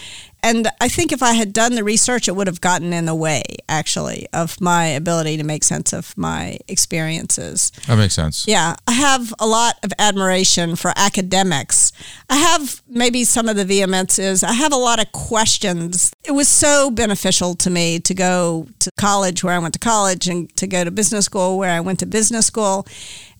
[0.45, 3.15] And I think if I had done the research, it would have gotten in the
[3.15, 7.71] way, actually, of my ability to make sense of my experiences.
[7.87, 8.49] That makes sense.
[8.49, 11.93] Yeah, I have a lot of admiration for academics.
[12.29, 16.13] I have maybe some of the vehemence is I have a lot of questions.
[16.25, 20.27] It was so beneficial to me to go to college where I went to college
[20.27, 22.85] and to go to business school where I went to business school.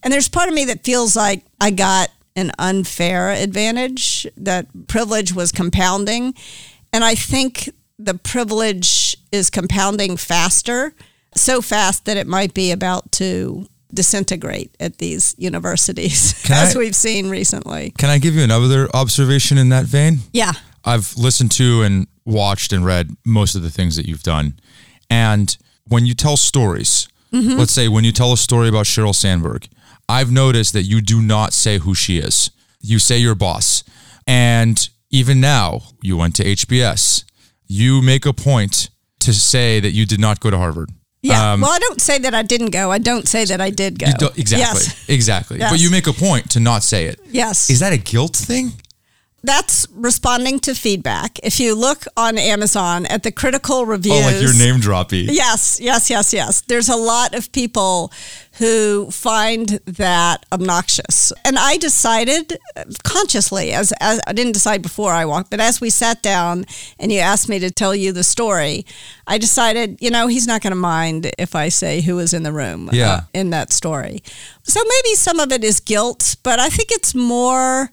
[0.03, 5.33] And there's part of me that feels like I got an unfair advantage, that privilege
[5.33, 6.33] was compounding.
[6.93, 10.93] And I think the privilege is compounding faster,
[11.35, 16.79] so fast that it might be about to disintegrate at these universities, Can as I-
[16.79, 17.91] we've seen recently.
[17.97, 20.19] Can I give you another observation in that vein?
[20.31, 20.53] Yeah.
[20.85, 24.59] I've listened to and watched and read most of the things that you've done.
[25.09, 25.55] And
[25.87, 27.57] when you tell stories, Mm-hmm.
[27.57, 29.67] let's say when you tell a story about Sheryl Sandberg,
[30.07, 32.51] I've noticed that you do not say who she is.
[32.79, 33.83] You say your boss.
[34.27, 37.23] And even now, you went to HBS.
[37.67, 40.89] You make a point to say that you did not go to Harvard.
[41.21, 41.53] Yeah.
[41.53, 42.91] Um, well, I don't say that I didn't go.
[42.91, 44.07] I don't say that I did go.
[44.07, 44.81] You don't- exactly.
[44.83, 45.09] Yes.
[45.09, 45.59] Exactly.
[45.59, 45.71] Yes.
[45.71, 47.19] But you make a point to not say it.
[47.31, 47.69] Yes.
[47.69, 48.73] Is that a guilt thing?
[49.45, 51.37] That's responding to feedback.
[51.43, 54.15] If you look on Amazon at the critical reviews.
[54.23, 55.27] Oh, like your name droppy.
[55.29, 56.61] Yes, yes, yes, yes.
[56.61, 58.11] There's a lot of people
[58.57, 61.33] who find that obnoxious.
[61.43, 65.81] And I decided uh, consciously, as, as I didn't decide before I walked, but as
[65.81, 66.65] we sat down
[66.99, 68.85] and you asked me to tell you the story,
[69.25, 72.43] I decided, you know, he's not going to mind if I say who was in
[72.43, 72.93] the room uh,
[73.33, 74.21] in that story.
[74.63, 77.89] So maybe some of it is guilt, but I think it's more.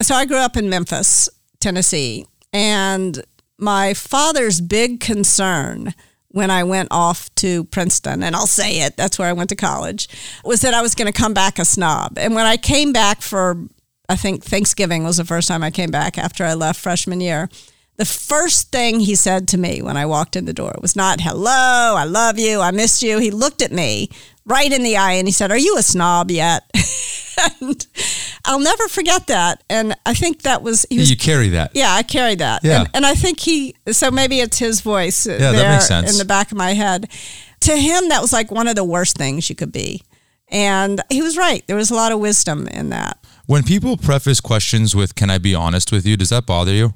[0.00, 1.28] So I grew up in Memphis,
[1.60, 3.22] Tennessee, and
[3.58, 5.94] my father's big concern
[6.30, 9.56] when I went off to Princeton, and I'll say it, that's where I went to
[9.56, 10.08] college,
[10.44, 12.18] was that I was going to come back a snob.
[12.18, 13.64] And when I came back for,
[14.08, 17.48] I think Thanksgiving was the first time I came back after I left freshman year.
[17.96, 21.20] The first thing he said to me when I walked in the door was not,
[21.20, 23.18] hello, I love you, I missed you.
[23.18, 24.10] He looked at me
[24.48, 26.68] right in the eye and he said, Are you a snob yet?
[27.60, 27.86] and
[28.44, 29.62] I'll never forget that.
[29.70, 31.72] And I think that was, he was you carry that.
[31.74, 32.64] yeah, I carry that.
[32.64, 32.80] Yeah.
[32.80, 36.10] And, and I think he, so maybe it's his voice uh, yeah, that makes sense.
[36.10, 37.08] in the back of my head.
[37.60, 40.02] To him, that was like one of the worst things you could be.
[40.48, 41.66] And he was right.
[41.66, 43.18] There was a lot of wisdom in that.
[43.46, 46.16] When people preface questions with, Can I be honest with you?
[46.16, 46.94] Does that bother you?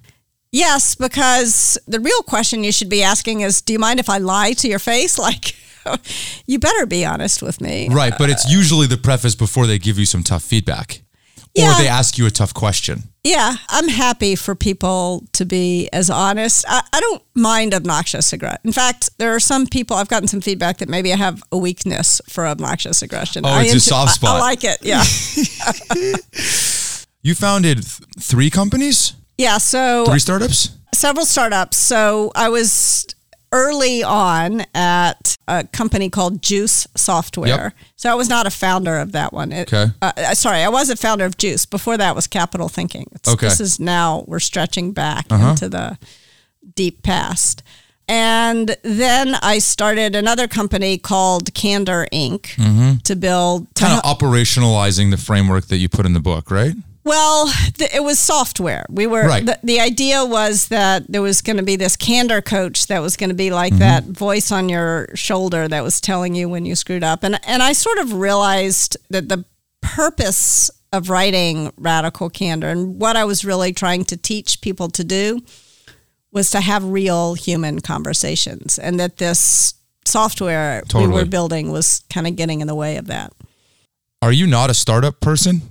[0.51, 4.19] Yes, because the real question you should be asking is Do you mind if I
[4.19, 5.19] lie to your face?
[5.23, 5.55] Like,
[6.47, 7.89] you better be honest with me.
[7.91, 8.13] Right.
[8.19, 11.03] But it's usually the preface before they give you some tough feedback
[11.55, 11.73] Yeah.
[11.75, 13.05] or they ask you a tough question.
[13.25, 16.65] Yeah, I'm happy for people to be as honest.
[16.69, 18.59] I, I don't mind obnoxious aggression.
[18.65, 21.57] In fact, there are some people I've gotten some feedback that maybe I have a
[21.57, 23.47] weakness for obnoxious aggression.
[23.47, 24.37] Oh, I it's a soft I- spot.
[24.37, 24.79] I, like it.
[24.83, 25.05] Yeah,
[27.25, 29.59] You founded th- three companies, yeah.
[29.59, 30.71] So three startups?
[30.93, 31.77] several startups.
[31.77, 33.07] So I was
[33.53, 37.49] early on at a company called Juice Software.
[37.49, 37.73] Yep.
[37.97, 39.53] So I was not a founder of that one.
[39.53, 39.93] It- Okay.
[40.01, 41.67] Uh, uh, sorry, I was a founder of Juice.
[41.67, 43.07] Before that was Capital Thinking.
[43.15, 43.49] It's, Okay.
[43.49, 45.51] This is now we're stretching back Uh-huh.
[45.51, 45.99] into the
[46.75, 47.63] deep past.
[48.09, 52.43] And then I started another company called Candor Inc.
[52.57, 52.97] Mm-hmm.
[53.05, 56.75] to build Kind of operationalizing the framework that you put in the book, right?
[57.05, 58.87] Well, th- it was software.
[58.89, 59.45] We were Right.
[59.45, 63.17] the, the idea was that there was going to be this candor coach that was
[63.17, 63.55] going to be Mm-hmm.
[63.57, 67.25] like that voice on your shoulder that was telling you when you screwed up.
[67.25, 69.45] And and I sort of realized that the
[69.81, 75.03] purpose of writing Radical Candor and what I was really trying to teach people to
[75.03, 75.41] do
[76.31, 79.75] was to have real human conversations and that this
[80.05, 81.09] software Totally.
[81.09, 83.33] we were building was kind of getting in the way of that.
[84.21, 85.63] Are you not a startup person?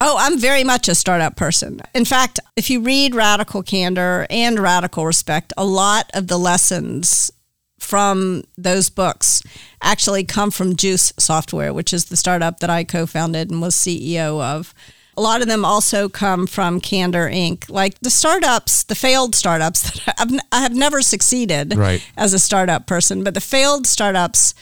[0.00, 1.80] Oh, I'm very much a startup person.
[1.94, 7.30] In fact, if you read Radical Candor and Radical Respect, a lot of the lessons
[7.78, 9.42] from those books
[9.80, 13.74] actually come from Juice Software, which is the startup that I co founded and was
[13.74, 14.74] CEO of.
[15.16, 17.70] A lot of them also come from Candor Inc.
[17.70, 22.06] Like the startups, the failed startups that I've, I have never succeeded Right.
[22.18, 24.54] as a startup person, but the failed startups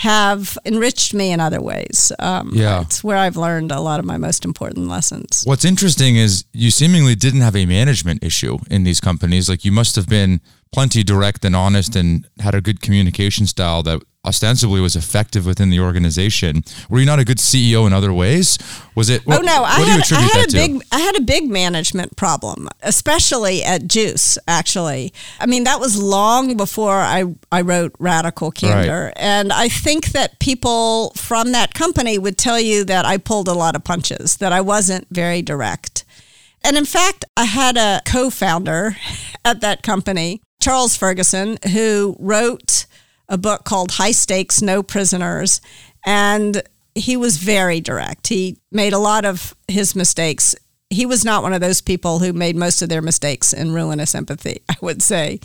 [0.00, 2.10] have enriched me in other ways.
[2.18, 2.80] Um, Yeah.
[2.80, 5.42] It's where I've learned a lot of my most important lessons.
[5.44, 9.46] What's interesting is you seemingly didn't have a management issue in these companies.
[9.50, 10.40] Like you must have been
[10.72, 15.70] plenty direct and honest and had a good communication style that ostensibly was effective within
[15.70, 16.62] the organization.
[16.88, 18.58] Were you not a good CEO in other ways?
[18.94, 19.26] Was it?
[19.26, 20.56] What, oh no, I what do you had, I had a to?
[20.56, 24.36] big I had a big management problem, especially at Juice.
[24.46, 30.08] Actually, I mean that was long before I I wrote Radical Candor, and I think
[30.08, 34.36] that people from that company would tell you that I pulled a lot of punches,
[34.36, 36.04] that I wasn't very direct.
[36.62, 38.96] And in fact, I had a co-founder
[39.46, 42.86] at that company, Charles Ferguson, who wrote
[43.28, 45.60] a book called High Stakes, No Prisoners.
[46.04, 46.62] And
[46.94, 48.26] he was very direct.
[48.26, 50.54] He made a lot of his mistakes.
[50.90, 54.14] He was not one of those people who made most of their mistakes in ruinous
[54.14, 55.40] empathy, I would say.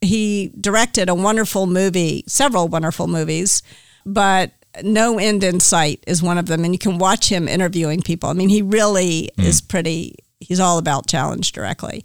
[0.00, 3.62] He directed a wonderful movie, several wonderful movies,
[4.06, 4.52] but
[4.82, 6.64] No End in Sight is one of them.
[6.64, 8.30] And you can watch him interviewing people.
[8.30, 9.42] I mean, he really hmm.
[9.42, 12.04] is pretty, he's all about challenge directly.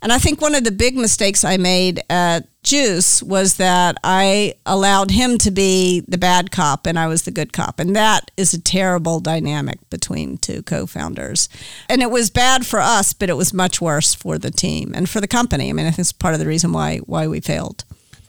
[0.00, 4.54] And I think one of the big mistakes I made at Juice was that I
[4.64, 7.78] allowed him to be the bad cop and I was the good cop.
[7.78, 11.48] And that is a terrible dynamic between two co founders.
[11.88, 15.08] And it was bad for us, but it was much worse for the team and
[15.08, 15.68] for the company.
[15.68, 17.84] I mean, I think it's part of the reason why, why we failed.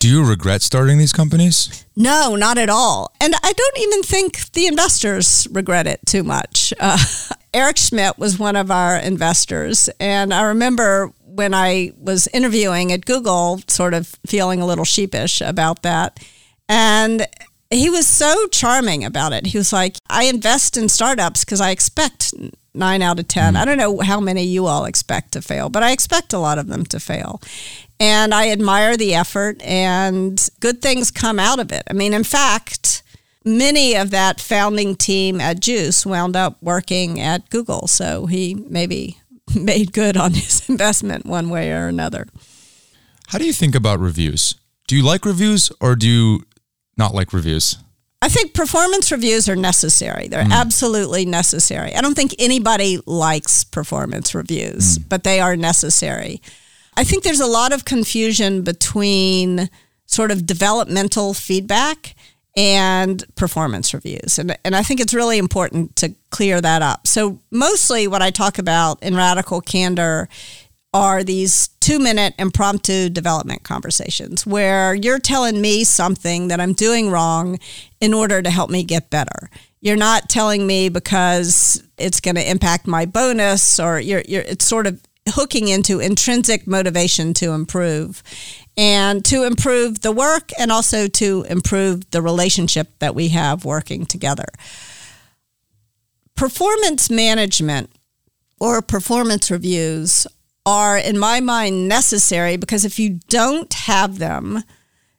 [0.06, 1.84] Do you regret starting these companies?
[1.96, 3.12] No, not at all.
[3.20, 6.72] And I don't even think the investors regret it too much.
[6.78, 6.96] Uh,
[7.52, 9.88] Eric Schmidt was one of our investors.
[9.98, 15.40] And I remember when I was interviewing at Google, sort of feeling a little sheepish
[15.40, 16.20] about that.
[16.68, 17.26] And
[17.68, 19.46] he was so charming about it.
[19.46, 22.32] He was like, I invest in startups because I expect
[22.76, 23.56] nine out of 10.
[23.56, 26.58] I don't know how many you all expect to fail, but I expect a lot
[26.58, 27.40] of them to fail.
[27.98, 31.82] And I admire the effort, and good things come out of it.
[31.88, 33.02] I mean, in fact,
[33.46, 37.86] many of that founding team at Juice wound up working at Google.
[37.86, 39.18] So he maybe
[39.54, 42.26] made good on his investment one way or another.
[43.28, 44.56] How do you think about reviews?
[44.86, 46.44] Do you like reviews or do you
[46.96, 47.78] not like reviews?
[48.22, 50.28] I think performance reviews are necessary.
[50.28, 50.52] They're mm.
[50.52, 51.94] absolutely necessary.
[51.94, 55.08] I don't think anybody likes performance reviews, mm.
[55.08, 56.40] but they are necessary.
[56.96, 59.68] I think there's a lot of confusion between
[60.06, 62.14] sort of developmental feedback
[62.56, 64.38] and performance reviews.
[64.38, 67.06] And, and I think it's really important to clear that up.
[67.06, 70.28] So, mostly what I talk about in Radical Candor
[70.94, 77.10] are these two minute impromptu development conversations where you're telling me something that I'm doing
[77.10, 77.58] wrong
[78.00, 79.50] in order to help me get better.
[79.82, 84.66] You're not telling me because it's going to impact my bonus or you're, you're, it's
[84.66, 85.00] sort of
[85.36, 88.22] hooking into intrinsic motivation to improve
[88.74, 94.06] and to improve the work and also to improve the relationship that we have working
[94.06, 94.46] together.
[96.36, 97.90] Performance management
[98.58, 100.26] or performance reviews
[100.64, 104.62] are, in my mind, necessary because if you don't have them,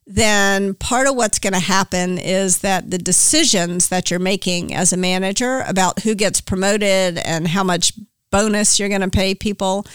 [0.07, 4.91] then part of what's going to happen is that the decisions that you're making as
[4.91, 7.93] a manager about who gets promoted and how much
[8.31, 9.85] bonus you're going to pay people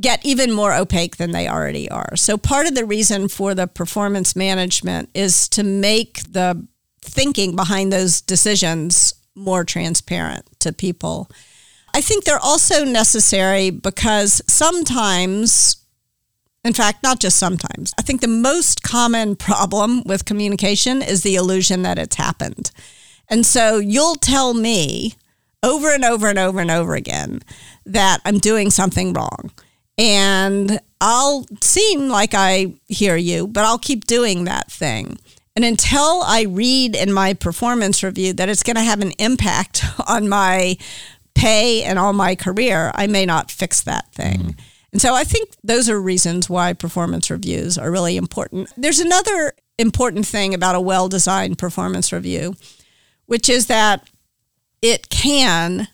[0.00, 2.14] get even more opaque than they already are.
[2.16, 6.66] So part of the reason for the performance management is to make the
[7.00, 11.30] thinking behind those decisions more transparent to people.
[11.94, 15.76] I think they're also necessary because sometimes
[16.64, 17.94] in fact, not just sometimes.
[17.98, 22.72] I think the most common problem with communication is the illusion that it's happened.
[23.28, 25.14] And so you'll tell me
[25.62, 27.40] over and over and over and over again
[27.86, 29.50] that I'm doing something wrong
[29.98, 35.18] and I'll seem like I hear you, but I'll keep doing that thing.
[35.56, 39.84] And until I read in my performance review that it's going to have an impact
[40.08, 40.76] on my
[41.34, 44.38] pay and on my career, I may not fix that thing.
[44.38, 44.58] Mm.
[44.92, 48.72] And so I think those are reasons why performance reviews are really important.
[48.76, 52.54] There's another important thing about a well designed performance review,
[53.26, 54.08] which is that
[54.82, 55.88] it can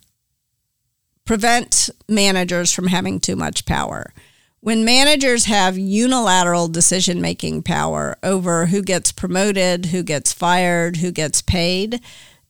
[1.24, 4.12] prevent managers from having too much power.
[4.61, 11.12] When managers have unilateral decision making power over who gets promoted, who gets fired, who
[11.12, 12.01] gets paid,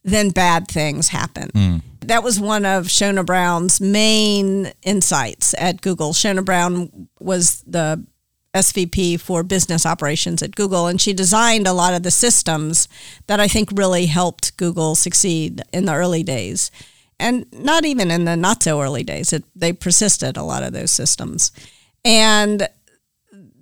[0.05, 1.49] then bad things happen.
[1.49, 1.82] Mm.
[2.03, 6.12] That was one of Shona Brown's main insights at Google.
[6.12, 8.05] Shona Brown was the
[8.55, 12.88] SVP for business operations at Google, and she designed a lot of the systems
[13.26, 16.70] that I think really helped Google succeed in the early days
[17.18, 19.32] and not even in the not so early days.
[19.32, 21.52] It, they persisted a lot of those systems.
[22.05, 22.68] And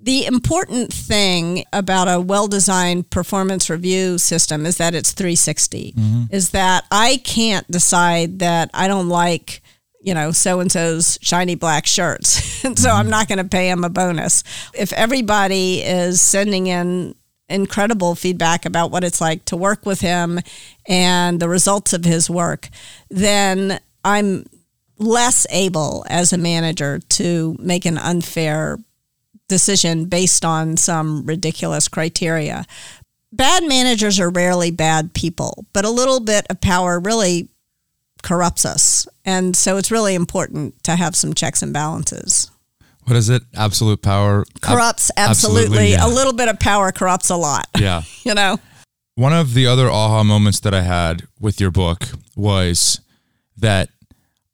[0.03, 5.93] the important thing about a well-designed performance review system is that it's 360.
[5.93, 6.23] Mm-hmm.
[6.35, 9.62] Is that I can't decide that I don't like
[10.03, 12.65] you know, so and so's shiny black shirts.
[12.65, 13.11] and so I'm mm-hmm.
[13.11, 14.43] not going to pay him a bonus.
[14.75, 17.15] If everybody is sending in
[17.49, 20.41] incredible feedback about what it's like to work with him
[20.89, 22.69] and the results of his work,
[23.11, 24.47] then I'm
[24.99, 28.79] less able as a manager to make an unfair
[29.49, 32.65] decision based on some ridiculous criteria.
[33.33, 37.49] Bad managers are rarely bad people, but a little bit of power really
[38.23, 39.07] corrupts us.
[39.25, 42.51] And so it's really important to have some checks and balances
[43.05, 43.43] what is it?
[43.55, 45.63] Absolute power corrupts absolutely.
[45.63, 46.07] absolutely yeah.
[46.07, 47.69] A little bit of power corrupts a lot.
[47.79, 48.03] Yeah.
[48.23, 48.59] you know.
[49.17, 52.05] One of the other aha moments that I had with your book
[52.37, 53.01] was
[53.57, 53.89] that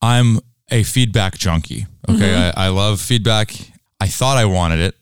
[0.01, 0.39] I'm
[0.71, 1.87] a feedback junkie.
[2.09, 2.21] Okay.
[2.21, 2.59] Mm-hmm.
[2.59, 3.55] I, I love feedback.
[4.01, 4.95] I thought I wanted it,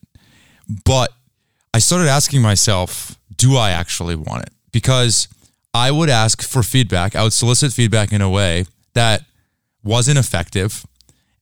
[0.85, 1.11] but
[1.73, 4.51] I started asking myself, do I actually want it?
[4.73, 5.29] Because
[5.77, 7.15] I would ask for feedback.
[7.15, 8.65] I would solicit feedback in a way
[8.95, 9.23] that
[9.83, 10.85] wasn't effective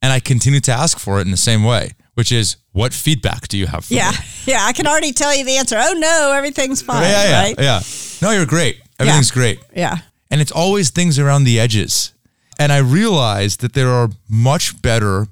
[0.05, 3.49] and I continue to ask for it in the same way, which is what feedback
[3.49, 4.11] do you have yeah.
[4.11, 4.17] Me?
[4.53, 4.63] Yeah.
[4.63, 5.77] I can already tell you the answer.
[5.79, 7.05] Oh no, everything's fine.
[7.05, 7.55] Yeah, yeah, right?
[7.59, 7.81] yeah.
[8.21, 8.83] No, you're great.
[8.99, 9.35] Everything's yeah.
[9.35, 9.61] great.
[9.75, 9.97] Yeah.
[10.31, 12.13] And it's always things around the edges.
[12.59, 15.29] And I realized that there are much better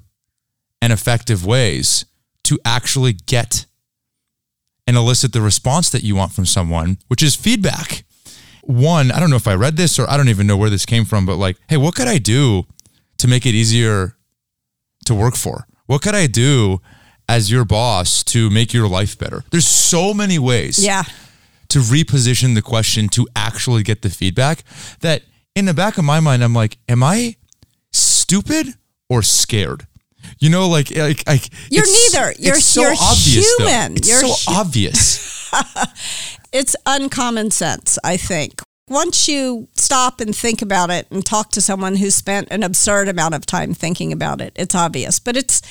[0.81, 2.05] and effective ways
[2.45, 3.67] to actually get
[4.87, 8.05] and elicit the response that you want from someone, which is feedback.
[8.65, 10.85] One, I don't know if I read this or I don't even know where this
[10.85, 12.63] came from, but like, hey, what could I do
[13.17, 14.15] to make it easier
[15.05, 15.67] to work for?
[15.85, 16.79] What could I do
[17.27, 19.43] as your boss to make your life better?
[19.51, 20.83] There's so many ways.
[20.83, 21.03] Yeah.
[21.69, 24.63] To reposition the question to actually get the feedback
[25.01, 25.23] that
[25.55, 27.35] in the back of my mind, I'm like, am I
[27.91, 28.67] stupid
[29.09, 29.87] or scared?
[30.39, 32.33] You know, like, like, like you're neither.
[32.39, 33.93] You're, so you're obvious, human.
[33.93, 33.97] Though.
[33.97, 35.33] It's you're so hu- obvious.
[36.53, 41.61] it's uncommon sense, I think once you stop and think about it and talk to
[41.61, 45.19] someone who spent an absurd amount of time thinking about it, it's obvious.
[45.19, 45.61] But it's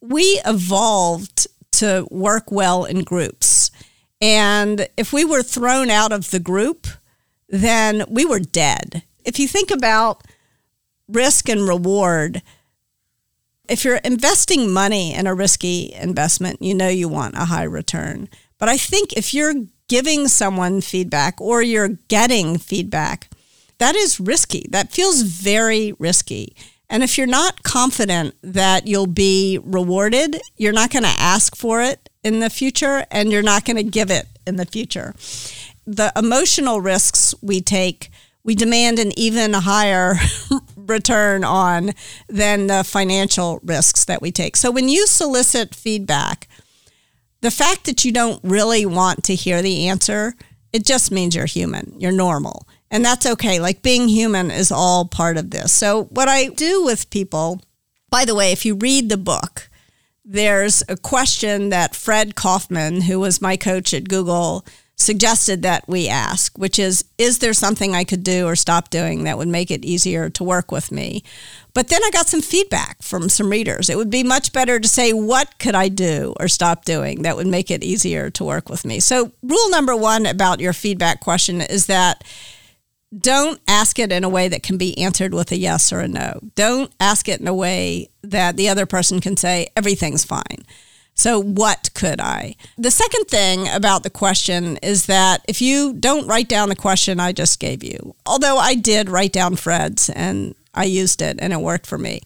[0.00, 3.70] we evolved to work well in groups.
[4.20, 6.86] And if we were thrown out of the group,
[7.48, 9.02] then we were dead.
[9.24, 10.22] If you think about
[11.08, 12.42] risk and reward,
[13.68, 18.28] If you're investing money in a risky investment, you know you want a high return.
[18.62, 19.54] But I think if you're
[19.88, 23.28] giving someone feedback or you're getting feedback,
[23.78, 24.68] that is risky.
[24.70, 26.54] That feels very risky.
[26.88, 31.82] And if you're not confident that you'll be rewarded, you're not going to ask for
[31.82, 35.12] it in the future and you're not going to give it in the future.
[35.84, 38.12] The emotional risks we take,
[38.44, 40.14] we demand an even higher
[40.76, 41.94] return on
[42.28, 44.56] than the financial risks that we take.
[44.56, 46.46] So when you solicit feedback,
[47.42, 50.34] the fact that you don't really want to hear the answer,
[50.72, 52.66] it just means you're human, you're normal.
[52.90, 53.58] And that's okay.
[53.58, 55.72] Like being human is all part of this.
[55.72, 57.60] So, what I do with people,
[58.10, 59.70] by the way, if you read the book,
[60.24, 64.64] there's a question that Fred Kofman, who was my coach at Google,
[64.96, 69.24] suggested that we ask, which is Is there something I could do or stop doing
[69.24, 71.24] that would make it easier to work with me?
[71.74, 73.88] But then I got some feedback from some readers.
[73.88, 77.36] It would be much better to say, What could I do or stop doing that
[77.36, 79.00] would make it easier to work with me?
[79.00, 82.24] So, rule number one about your feedback question is that
[83.16, 86.08] don't ask it in a way that can be answered with a yes or a
[86.08, 86.40] no.
[86.54, 90.64] Don't ask it in a way that the other person can say, everything's fine.
[91.14, 92.56] So, what could I?
[92.78, 97.20] The second thing about the question is that if you don't write down the question
[97.20, 101.52] I just gave you, although I did write down Fred's and I used it and
[101.52, 102.20] it worked for me.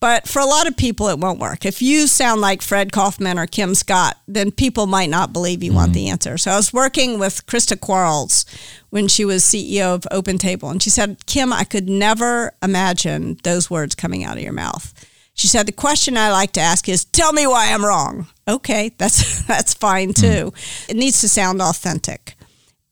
[0.00, 1.66] But for a lot of people, it won't work.
[1.66, 5.70] If you sound like Fred Kofman or Kim Scott, then people might not believe you
[5.70, 5.76] mm-hmm.
[5.76, 6.38] want the answer.
[6.38, 8.46] So I was working with Christa Quarles
[8.88, 13.36] when she was CEO of Open Table, and she said, Kim, I could never imagine
[13.42, 14.94] those words coming out of your mouth.
[15.34, 18.26] She said, The question I like to ask is, Tell me why I'm wrong.
[18.48, 20.50] Okay, that's, that's fine too.
[20.50, 20.90] Mm.
[20.90, 22.36] It needs to sound authentic.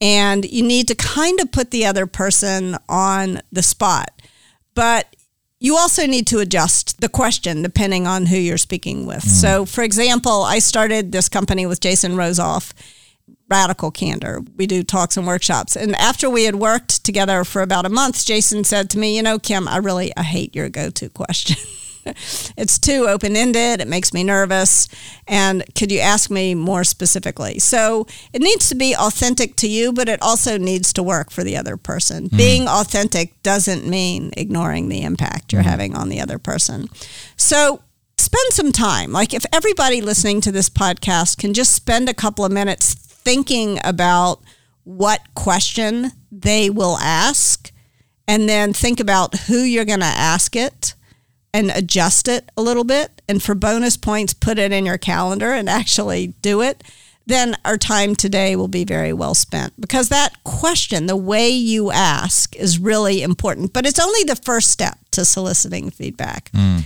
[0.00, 4.10] And you need to kind of put the other person on the spot.
[4.78, 5.16] But
[5.58, 9.24] you also need to adjust the question depending on who you're speaking with.
[9.24, 9.40] Mm.
[9.40, 12.72] So, for example, I started this company with Jason Rosoff,
[13.50, 14.40] Radical Candor.
[14.56, 15.74] We do talks and workshops.
[15.74, 19.22] And after we had worked together for about a month, Jason said to me, You
[19.22, 21.56] know, Kim, I really I hate your go to question.
[22.56, 23.80] it's too open ended.
[23.80, 24.88] It makes me nervous.
[25.26, 27.58] And could you ask me more specifically?
[27.58, 31.44] So it needs to be authentic to you, but it also needs to work for
[31.44, 32.26] the other person.
[32.26, 32.36] Mm-hmm.
[32.36, 35.70] Being authentic doesn't mean ignoring the impact you're mm-hmm.
[35.70, 36.88] having on the other person.
[37.36, 37.82] So
[38.16, 39.12] spend some time.
[39.12, 43.78] Like if everybody listening to this podcast can just spend a couple of minutes thinking
[43.84, 44.40] about
[44.84, 47.70] what question they will ask
[48.26, 50.94] and then think about who you're going to ask it
[51.58, 53.20] and adjust it a little bit.
[53.28, 56.84] And for bonus points, put it in your calendar and actually do it.
[57.26, 61.90] Then our time today will be very well spent because that question, the way you
[61.90, 63.72] ask, is really important.
[63.72, 66.50] But it's only the first step to soliciting feedback.
[66.52, 66.84] Mm.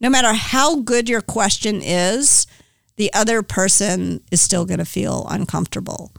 [0.00, 2.46] No matter how good your question is,
[2.96, 6.12] the other person is still going to feel uncomfortable.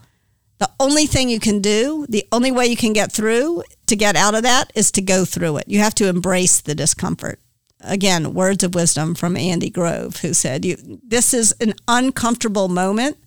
[0.58, 4.18] The only thing you can do, the only way you can get through to get
[4.18, 5.66] out of that is to go through it.
[5.68, 7.40] You have to embrace the discomfort
[7.84, 13.18] again, words of wisdom from Andy Grove, who said, you, This is an uncomfortable moment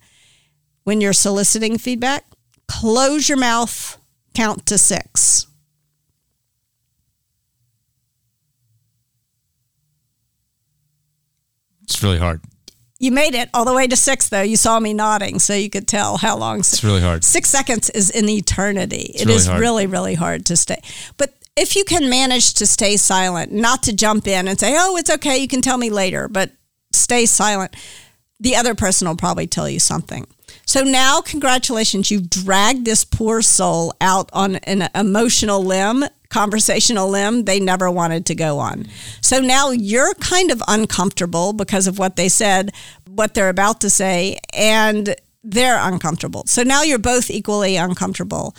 [0.83, 2.25] when you're soliciting feedback.
[2.67, 3.97] Close your mouth,
[4.33, 5.47] count to six.
[11.83, 12.41] It's really hard.
[12.99, 14.41] You made it all the way to six, though.
[14.41, 16.59] You saw me nodding, so you could tell how long.
[16.59, 17.23] It's really hard.
[17.23, 19.11] Six seconds is an eternity.
[19.13, 20.81] It's it really is really, really hard to stay.
[21.17, 24.95] But if you can manage to stay silent, not to jump in and say, oh,
[24.95, 26.51] it's okay, you can tell me later, but
[26.91, 27.75] stay silent,
[28.39, 30.27] the other person will probably tell you something.
[30.65, 37.45] So now, congratulations, you've dragged this poor soul out on an emotional limb, conversational limb
[37.45, 38.85] they never wanted to go on.
[39.21, 42.71] So now you're kind of uncomfortable because of what they said,
[43.07, 46.43] what they're about to say, and they're uncomfortable.
[46.45, 48.55] So now you're both equally uncomfortable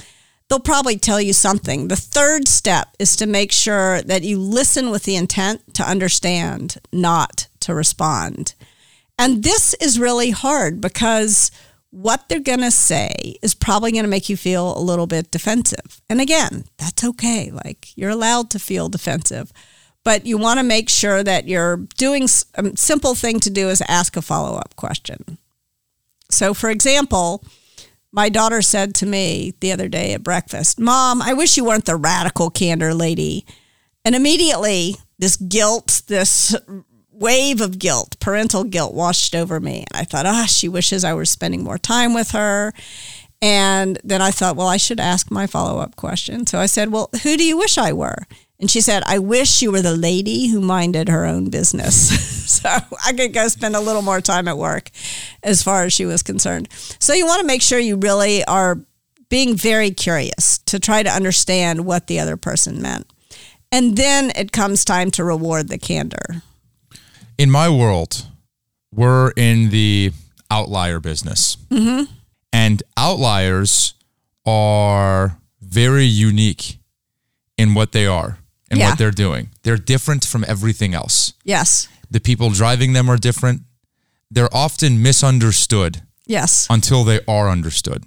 [0.48, 1.88] they'll probably tell you something.
[1.88, 6.78] The third step is to make sure that you listen with the intent to understand,
[6.92, 8.54] not to respond.
[9.18, 11.50] And this is really hard because
[11.90, 15.30] what they're going to say is probably going to make you feel a little bit
[15.30, 16.00] defensive.
[16.08, 17.50] And again, that's okay.
[17.50, 19.52] Like you're allowed to feel defensive.
[20.04, 22.24] But you want to make sure that you're doing
[22.54, 25.38] a simple thing to do is ask a follow up question.
[26.30, 27.42] So, for example,
[28.12, 31.84] my daughter said to me the other day at breakfast, Mom, I wish you weren't
[31.84, 33.44] the radical candor lady.
[34.04, 36.56] And immediately, this guilt, this
[37.10, 39.84] wave of guilt, parental guilt, washed over me.
[39.90, 42.72] And I thought, ah, oh, she wishes I were spending more time with her.
[43.42, 46.46] And then I thought, well, I should ask my follow up question.
[46.46, 48.26] So I said, well, who do you wish I were?
[48.60, 52.50] And she said, I wish you were the lady who minded her own business.
[52.50, 52.68] so
[53.04, 54.90] I could go spend a little more time at work
[55.42, 56.68] as far as she was concerned.
[56.98, 58.78] So you want to make sure you really are
[59.28, 63.06] being very curious to try to understand what the other person meant.
[63.70, 66.42] And then it comes time to reward the candor.
[67.36, 68.26] In my world,
[68.92, 70.12] we're in the
[70.50, 71.58] outlier business.
[71.70, 72.12] Mm-hmm.
[72.52, 73.94] And outliers
[74.46, 76.78] are very unique
[77.58, 78.38] in what they are
[78.70, 78.90] and Yeah.
[78.90, 79.50] what they're doing.
[79.62, 81.32] They're different from everything else.
[81.44, 81.88] Yes.
[82.10, 83.62] The people driving them are different.
[84.30, 86.66] They're often misunderstood Yes.
[86.70, 88.04] until they are understood.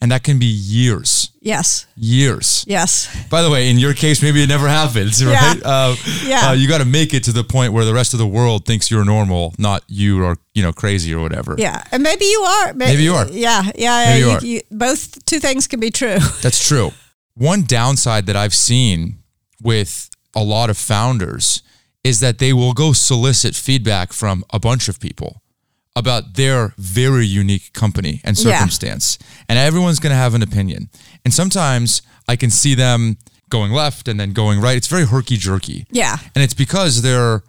[0.00, 1.86] And that can be years, Yes.
[1.94, 2.64] years.
[2.66, 3.06] Yes.
[3.30, 5.62] By the way, in your case, maybe it never happens, right?
[5.64, 5.94] Uh,
[6.26, 6.48] Yeah.
[6.48, 8.66] uh, you got to make it to the point where the rest of the world
[8.66, 11.54] thinks you're normal, not you are, you know, crazy or whatever.
[11.56, 11.84] Yeah.
[11.92, 12.74] And maybe you are.
[12.74, 13.28] May- Maybe you are.
[13.30, 13.70] Yeah.
[13.78, 14.04] Yeah.
[14.06, 14.44] Maybe you you- are.
[14.44, 16.18] you- both two things can be true.
[16.42, 16.92] That's true.
[17.34, 19.18] One downside that I've seen
[19.62, 21.62] with a lot of founders
[22.04, 25.40] is that they will go solicit feedback from a bunch of people
[25.94, 28.44] about their very unique company and Yeah.
[28.58, 29.18] circumstance.
[29.48, 30.88] And everyone's going to have an opinion.
[31.24, 33.18] And sometimes I can see them
[33.50, 34.76] going left and then going right.
[34.76, 35.84] It's very herky jerky.
[35.90, 36.16] Yeah.
[36.34, 37.42] And it's because they're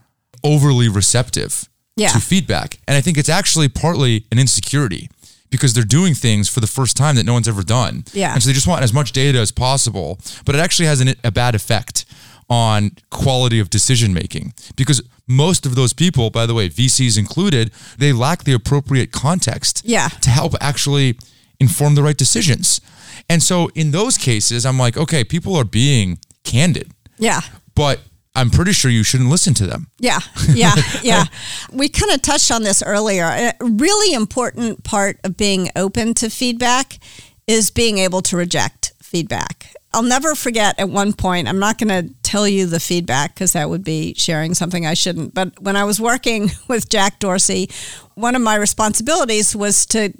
[0.44, 2.10] overly receptive Yeah.
[2.10, 2.80] to feedback.
[2.88, 5.10] And I think it's actually partly an insecurity
[5.54, 8.04] because they're doing things for the first time that no one's ever done.
[8.12, 8.34] Yeah.
[8.34, 10.20] And so they just want as much data as possible.
[10.46, 12.06] But it actually has an, a bad effect
[12.50, 17.72] on quality of decision making because most of those people, by the way, VCs included,
[18.00, 20.10] they lack the appropriate context Yeah.
[20.22, 21.18] to help actually
[21.60, 22.82] inform the right decisions.
[23.30, 27.42] And so in those cases, I'm like, okay, people are being candid Yeah.
[27.76, 28.00] but
[28.36, 29.88] I'm pretty sure you shouldn't listen to them.
[30.00, 30.20] Yeah,
[30.50, 30.74] yeah,
[31.04, 31.26] yeah.
[31.72, 33.26] We kind of touched on this earlier.
[33.26, 36.98] A really important part of being open to feedback
[37.46, 39.76] is being able to reject feedback.
[39.94, 43.52] I'll never forget at one point, I'm not going to tell you the feedback because
[43.54, 45.36] that would be sharing something I shouldn't.
[45.36, 47.70] But when I was working with Jack Dorsey,
[48.16, 50.12] one of my responsibilities was to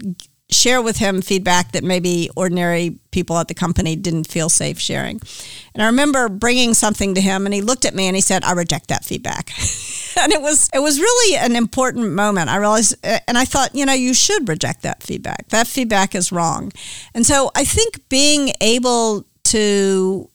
[0.54, 5.22] share with him feedback that maybe ordinary people at the company didn't feel safe sharing.
[5.74, 8.44] And I remember bringing something to him and he looked at me and he said,
[8.44, 9.50] "I reject that feedback."
[10.22, 12.50] and it was it was really an important moment.
[12.50, 15.50] I realized uh, and I thought, you know, you should reject that feedback.
[15.50, 16.72] That feedback is wrong.
[17.14, 20.30] And so I think being able to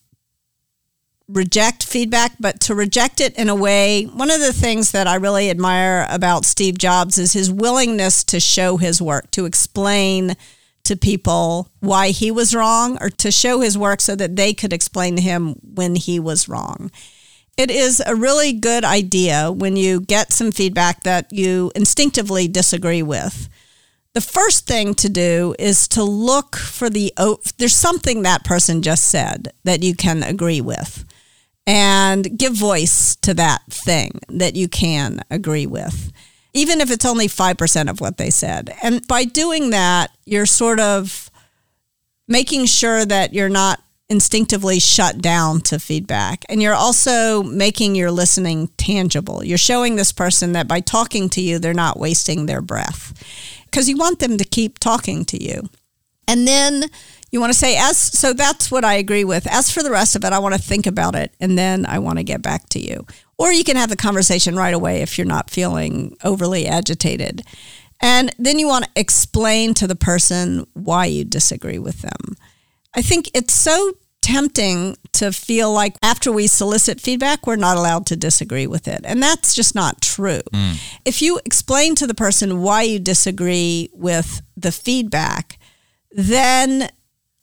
[1.29, 4.05] reject feedback, but to reject it in a way.
[4.05, 8.41] One of the things that I really admire about Steve Jobs is his willingness to
[8.41, 10.37] show his work, to explain
[10.85, 14.73] to people why he was wrong, or to show his work so that they could
[14.73, 16.91] explain to him when he was wrong.
[17.59, 23.03] It is a really good idea when you get some feedback that you instinctively disagree
[23.03, 23.49] with
[24.15, 27.13] the first thing to do is to look for the
[27.59, 31.05] there's something that person just said that you can agree with
[31.69, 36.13] and give voice to that thing that you can agree with
[36.55, 40.81] even if it's only 5% of what they said and by doing that you're sort
[40.81, 41.31] of
[42.27, 46.45] making sure that you're not instinctively shut down to feedback.
[46.49, 49.45] And you're also making your listening tangible.
[49.45, 53.13] You're showing this person that by talking to you, they're not wasting their breath
[53.67, 55.69] because you want them to keep talking to you.
[56.27, 56.85] And then
[57.31, 59.47] you want to say, as so that's what I agree with.
[59.47, 61.99] As for the rest of it, I want to think about it and then I
[61.99, 63.07] want to get back to you.
[63.37, 67.43] Or you can have the conversation right away if you're not feeling overly agitated.
[68.01, 72.37] And then you want to explain to the person why you disagree with them.
[72.95, 78.07] I think it's so tempting to feel like after we solicit feedback, we're not allowed
[78.07, 79.01] to disagree with it.
[79.05, 80.41] And that's just not true.
[80.53, 80.77] Mm.
[81.05, 85.59] If you explain to the person why you disagree with the feedback,
[86.11, 86.91] then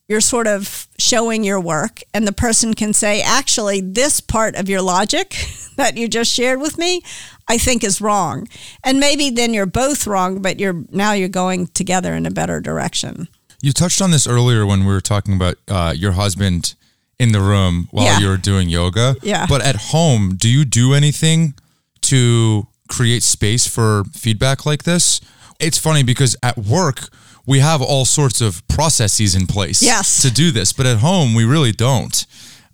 [0.08, 4.70] you're sort of showing your work, and the person can say, actually, this part of
[4.70, 5.36] your logic
[5.78, 7.02] that you just shared with me,
[7.48, 8.48] I think is wrong.
[8.84, 12.60] And maybe then you're both wrong, but you're now you're going together in a better
[12.62, 13.28] direction.
[13.62, 16.76] You touched on this earlier when we were talking about uh, your husband
[17.18, 18.20] in the room while Yeah.
[18.20, 19.16] you were doing yoga.
[19.24, 19.46] Yeah.
[19.48, 21.56] But at home, do you do anything
[22.02, 25.20] to create space for feedback like this?
[25.60, 27.08] It's funny because at work,
[27.46, 30.22] we have all sorts of processes in place Yes.
[30.22, 32.26] to do this, but at home, we really don't.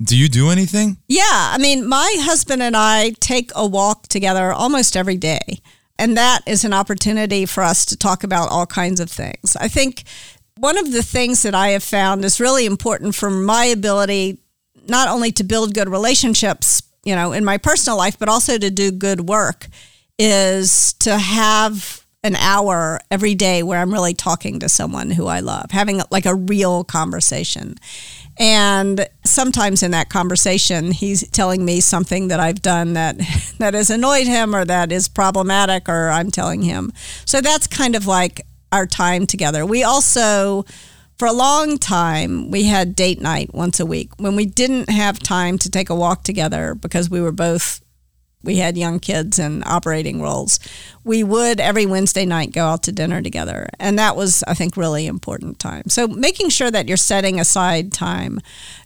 [0.01, 0.97] Do you do anything?
[1.07, 5.59] Yeah, I mean, my husband and I take a walk together almost every day.
[5.99, 9.55] And that is an opportunity for us to talk about all kinds of things.
[9.59, 10.03] I think
[10.57, 14.39] one of the things that I have found is really important for my ability
[14.87, 18.71] not only to build good relationships, you know, in my personal life, but also to
[18.71, 19.67] do good work
[20.17, 25.39] is to have an hour every day where I'm really talking to someone who I
[25.39, 27.75] love, having like a real conversation.
[28.37, 33.17] And sometimes in that conversation, he's telling me something that I've done that
[33.57, 36.93] that has annoyed him or that is problematic, or I'm telling him.
[37.25, 38.41] So that's kind of like
[38.71, 39.65] our time together.
[39.65, 40.65] We also,
[41.17, 45.19] for a long time, we had date night once a week when we didn't have
[45.19, 47.81] time to take a walk together because we were both
[48.43, 50.59] we had young kids and operating roles,
[51.03, 53.67] we would every Wednesday night go out to dinner together.
[53.79, 55.83] And that was, I think, really important time.
[55.89, 58.39] So making sure that you're setting aside time.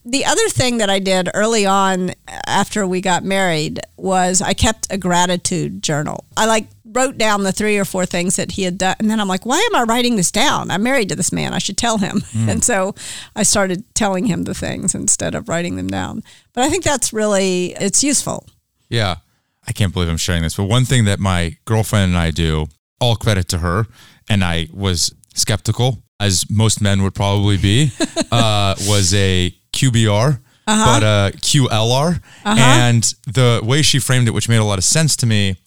[0.03, 2.12] The other thing that I did early on
[2.47, 6.26] after we got married was I kept a gratitude journal.
[6.38, 8.95] I like wrote down the three or four things that he had done.
[8.99, 10.72] And then I'm like, why am I writing this down?
[10.72, 11.53] I'm married to this man.
[11.53, 12.22] I should tell him.
[12.32, 12.49] Mm.
[12.49, 12.95] And so
[13.36, 16.24] I started telling him the things instead of writing them down.
[16.53, 18.47] But I think that's really, it's useful.
[18.88, 19.18] Yeah.
[19.68, 22.68] I can't believe I'm sharing this, but one thing that my girlfriend and I do,
[22.99, 23.88] all credit to her,
[24.30, 27.91] and I was skeptical, as most men would probably be,
[28.32, 30.41] uh, was a QBR.
[30.68, 30.99] Uh-huh.
[30.99, 32.16] But a QLR.
[32.43, 32.55] Uh-huh.
[32.57, 35.57] And the way she framed it, which made a lot of sense to me,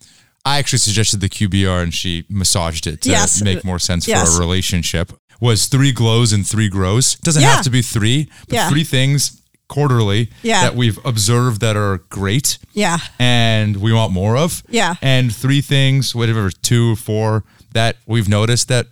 [0.45, 3.41] I actually suggested the QBR and she massaged it to yes.
[3.41, 4.29] make more sense yes.
[4.29, 5.13] for a relationship.
[5.41, 7.15] Was three glows and three grows.
[7.17, 7.55] Doesn't yeah.
[7.55, 8.69] have to be three, but yeah.
[8.69, 10.63] three things quarterly yeah.
[10.63, 12.59] that we've observed that are great.
[12.73, 12.99] Yeah.
[13.19, 14.63] And we want more of.
[14.69, 14.97] Yeah.
[15.03, 18.87] And three things, whatever, two, four, that we've noticed that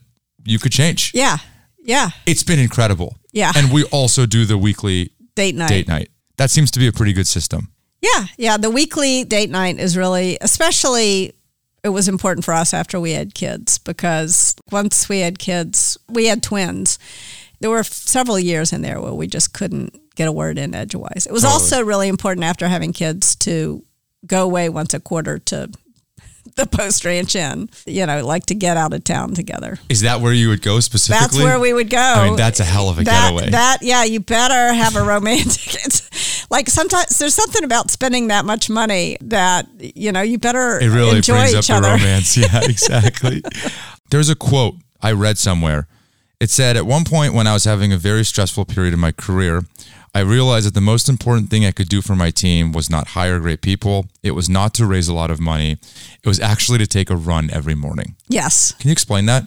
[0.45, 1.12] you could change.
[1.14, 1.39] Yeah.
[1.83, 2.11] Yeah.
[2.27, 3.16] It's been incredible.
[3.33, 3.53] Yeah.
[3.57, 5.68] And we also do the weekly date night.
[5.68, 6.11] Date night.
[6.37, 7.72] That seems to be a pretty good system.
[8.03, 8.27] Yeah.
[8.37, 8.57] Yeah.
[8.57, 11.33] The weekly date night is really, especially
[11.83, 16.27] it was important for us after we had kids because once we had kids, we
[16.27, 16.99] had twins.
[17.61, 21.27] There were several years in there where we just couldn't get a word in edgewise.
[21.27, 21.53] It was totally.
[21.53, 23.85] also really important after having kids to
[24.27, 25.71] go away once a quarter to
[26.57, 29.79] the post ranch inn, you know, like to get out of town together.
[29.89, 31.39] Is that where you would go specifically?
[31.39, 31.99] That's where we would go.
[31.99, 33.51] I mean, that's a hell of a that, getaway.
[33.51, 35.75] That, yeah, you better have a romantic.
[35.85, 40.81] it's like sometimes there's something about spending that much money that, you know, you better
[40.81, 41.89] it really enjoy brings each up other.
[41.91, 42.37] the romance.
[42.37, 43.43] Yeah, exactly.
[44.11, 45.89] There's a quote I read somewhere.
[46.39, 49.12] It said, At one point when I was having a very stressful period in my
[49.12, 49.64] career,
[50.17, 53.09] I realized that the most important thing I could do for my team was not
[53.09, 54.07] hire great people.
[54.23, 55.73] It was not to raise a lot of money.
[55.73, 58.17] It was actually to take a run every morning.
[58.27, 58.73] Yes.
[58.79, 59.43] Can you explain that?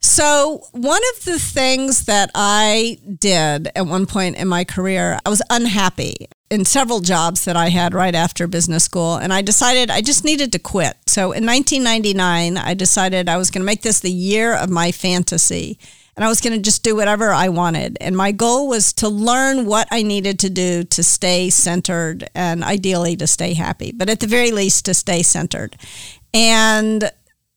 [0.00, 5.28] So, one of the things that I did at one point in my career, I
[5.28, 9.14] was unhappy in several jobs that I had right after business school.
[9.14, 10.96] And I decided I just needed to quit.
[11.06, 14.90] So, in 1999, I decided I was going to make this the year of my
[14.90, 15.78] fantasy
[16.16, 17.96] and I was going to just do whatever I wanted.
[18.00, 22.62] And my goal was to learn what I needed to do to stay centered and
[22.62, 25.76] ideally to stay happy, but at the very least to stay centered.
[26.34, 27.10] And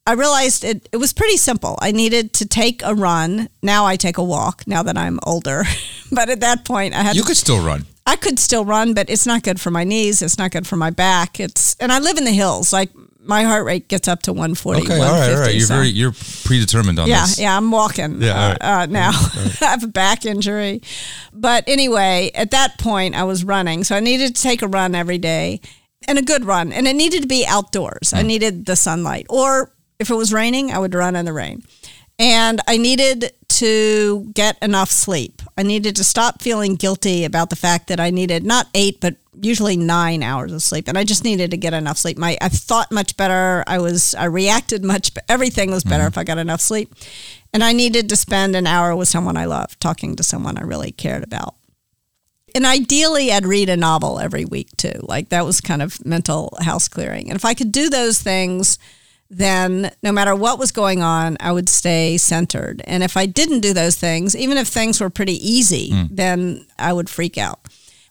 [0.08, 1.78] I realized it, it was pretty simple.
[1.82, 3.50] I needed to take a run.
[3.62, 5.64] Now I take a walk now that I'm older.
[6.12, 7.86] but at that point, I had You could still run.
[8.06, 10.22] I could still run, but it's not good for my knees.
[10.22, 11.40] It's not good for my back.
[11.40, 12.72] It's and I live in the hills.
[12.72, 14.82] Like my heart rate gets up to 140.
[14.82, 15.56] Okay, all right, all right.
[15.56, 15.76] You're so.
[15.76, 17.40] very you're predetermined on yeah, this.
[17.40, 17.58] Yeah, yeah.
[17.58, 18.22] I'm walking.
[18.22, 18.62] Yeah, right.
[18.62, 19.58] uh, now right.
[19.62, 20.82] I have a back injury,
[21.34, 24.94] but anyway, at that point I was running, so I needed to take a run
[24.94, 25.62] every day,
[26.08, 28.12] and a good run, and it needed to be outdoors.
[28.12, 28.18] Mm.
[28.18, 31.64] I needed the sunlight, or if it was raining, I would run in the rain.
[32.18, 35.42] And I needed to get enough sleep.
[35.58, 39.16] I needed to stop feeling guilty about the fact that I needed not eight, but
[39.40, 40.88] usually nine hours of sleep.
[40.88, 42.18] And I just needed to get enough sleep.
[42.18, 43.64] My I thought much better.
[43.68, 45.12] I was I reacted much.
[45.30, 46.14] Everything was better mm-hmm.
[46.14, 46.94] if I got enough sleep.
[47.54, 50.64] And I needed to spend an hour with someone I loved, talking to someone I
[50.64, 51.56] really cared about.
[52.54, 55.00] And ideally, I'd read a novel every week too.
[55.02, 57.30] Like that was kind of mental house clearing.
[57.30, 58.80] And if I could do those things
[59.30, 62.82] then no matter what was going on, I would stay centered.
[62.86, 66.08] And if I didn't do those things, even if things were pretty easy, mm.
[66.12, 67.60] then I would freak out.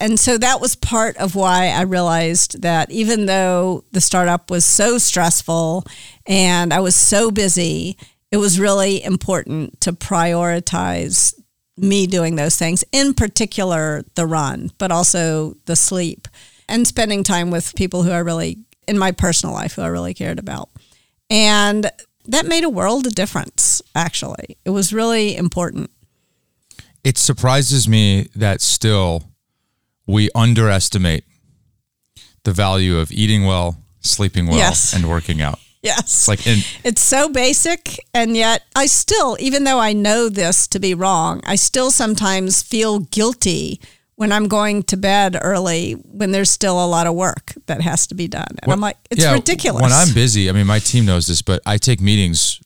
[0.00, 4.64] And so that was part of why I realized that even though the startup was
[4.64, 5.84] so stressful
[6.26, 7.96] and I was so busy,
[8.32, 11.34] it was really important to prioritize
[11.76, 16.28] me doing those things, in particular the run, but also the sleep
[16.68, 18.58] and spending time with people who I really,
[18.88, 20.68] in my personal life, who I really cared about.
[21.30, 21.90] And
[22.26, 24.56] that made a world of difference, actually.
[24.64, 25.90] It was really important.
[27.02, 29.24] It surprises me that still
[30.06, 31.24] we underestimate
[32.44, 34.94] the value of eating well, sleeping well, yes.
[34.94, 35.58] and working out.
[35.82, 36.28] Yes.
[36.28, 40.78] Like in, it's so basic and yet I still even though I know this to
[40.78, 43.82] be wrong, I still sometimes feel guilty
[44.16, 48.06] when I'm going to bed early when there's still a lot of work that has
[48.08, 48.46] to be done.
[48.48, 49.82] And well, I'm like, it's yeah, ridiculous.
[49.82, 52.60] When I'm busy, I mean, my team knows this, but I take meetings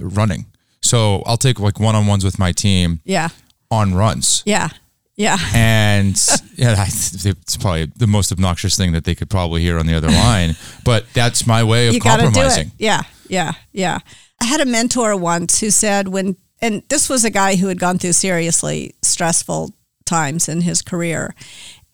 [0.00, 0.46] running.
[0.80, 3.00] So I'll take like one on ones with my team.
[3.04, 3.28] Yeah.
[3.70, 4.42] On runs.
[4.46, 4.68] Yeah.
[5.16, 5.38] Yeah.
[5.54, 6.16] And
[6.56, 10.10] yeah, it's probably the most obnoxious thing that they could probably hear on the other
[10.10, 10.56] line.
[10.84, 12.18] But that's my way of you to do it.
[12.22, 12.72] compromising.
[12.78, 13.98] Yeah, yeah, yeah.
[14.40, 17.78] I had a mentor once who said when, and this was a guy who had
[17.78, 19.74] gone through seriously stressful
[20.12, 21.34] times in his career.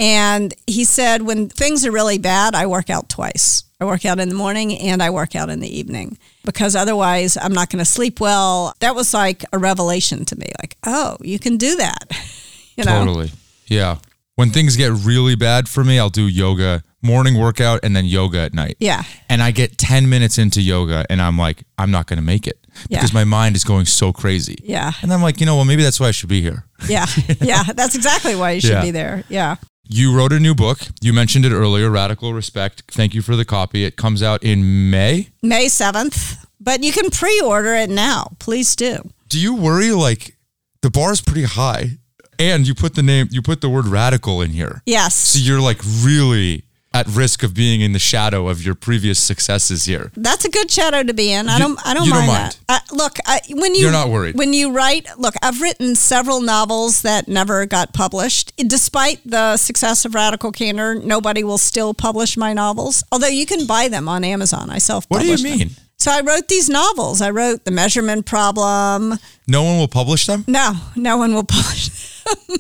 [0.01, 3.65] And he said, when things are really bad, I work out twice.
[3.81, 7.37] I work out in the morning and I work out in the evening because otherwise
[7.37, 8.75] I'm not going to sleep well.
[8.81, 10.47] That was like a revelation to me.
[10.61, 12.05] Like, oh, you can do that.
[12.77, 12.99] you know?
[13.05, 13.31] Totally.
[13.67, 13.99] Yeah.
[14.35, 18.41] When things get really bad for me, I'll do yoga, morning workout, and then yoga
[18.41, 18.77] at night.
[18.81, 19.03] Yeah.
[19.29, 22.49] And I get 10 minutes into yoga and I'm like, I'm not going to make
[22.49, 22.59] it
[22.89, 22.99] Yeah.
[22.99, 24.57] because my mind is going so crazy.
[24.63, 24.93] Yeah.
[25.03, 26.65] And I'm like, you know, well, maybe that's why I should be here.
[26.89, 27.07] Yeah.
[27.41, 27.65] Yeah.
[27.75, 28.83] That's exactly why you should Yeah.
[28.83, 29.25] be there.
[29.29, 29.57] Yeah.
[29.91, 30.79] You wrote a new book.
[31.01, 32.83] You mentioned it earlier, Radical Respect.
[32.89, 33.85] Thank you for the copy.
[33.85, 35.31] It comes out in May.
[35.43, 38.33] May 7th, but you can pre order it now.
[38.39, 39.11] Please do.
[39.29, 40.37] Do you worry like
[40.83, 41.99] the bar is pretty high
[42.39, 44.83] and you put the name, you put the word radical in here.
[44.87, 45.15] Yes.
[45.15, 46.65] So you're like really
[46.99, 50.11] at risk of being in the shadow of your previous successes here.
[50.17, 51.49] That's a good shadow to be in.
[51.49, 51.79] I You- don't.
[51.87, 52.57] I don't you don't mind, mind.
[52.69, 52.83] that.
[52.91, 54.37] Uh, look, I, when you You're not worried.
[54.37, 55.07] when you write.
[55.19, 58.53] Look, I've written several novels that never got published.
[58.57, 63.03] Despite the success of Radical Candor, nobody will still publish my novels.
[63.13, 64.71] Although you can buy them on Amazon.
[64.71, 65.05] I self.
[65.09, 65.71] What do you mean?
[66.01, 67.21] So I wrote these novels.
[67.21, 69.19] I wrote The Measurement Problem.
[69.49, 70.45] No one will publish them?
[70.47, 72.57] No, no one will publish them.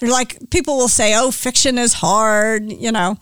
[0.00, 3.16] They're like people will say, "Oh, fiction is hard," you know.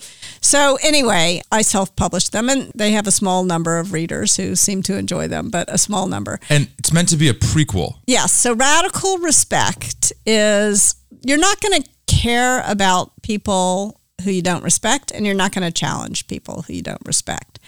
[0.52, 4.82] So anyway, I self-published them, and they have a small number of readers who seem
[4.82, 6.40] to enjoy them, but a small number.
[6.50, 7.94] And it's meant to be a prequel.
[8.06, 8.34] Yes.
[8.34, 15.10] So radical respect is you're not going to care about people who you don't respect,
[15.10, 17.58] and you're not going to challenge people who you don't respect.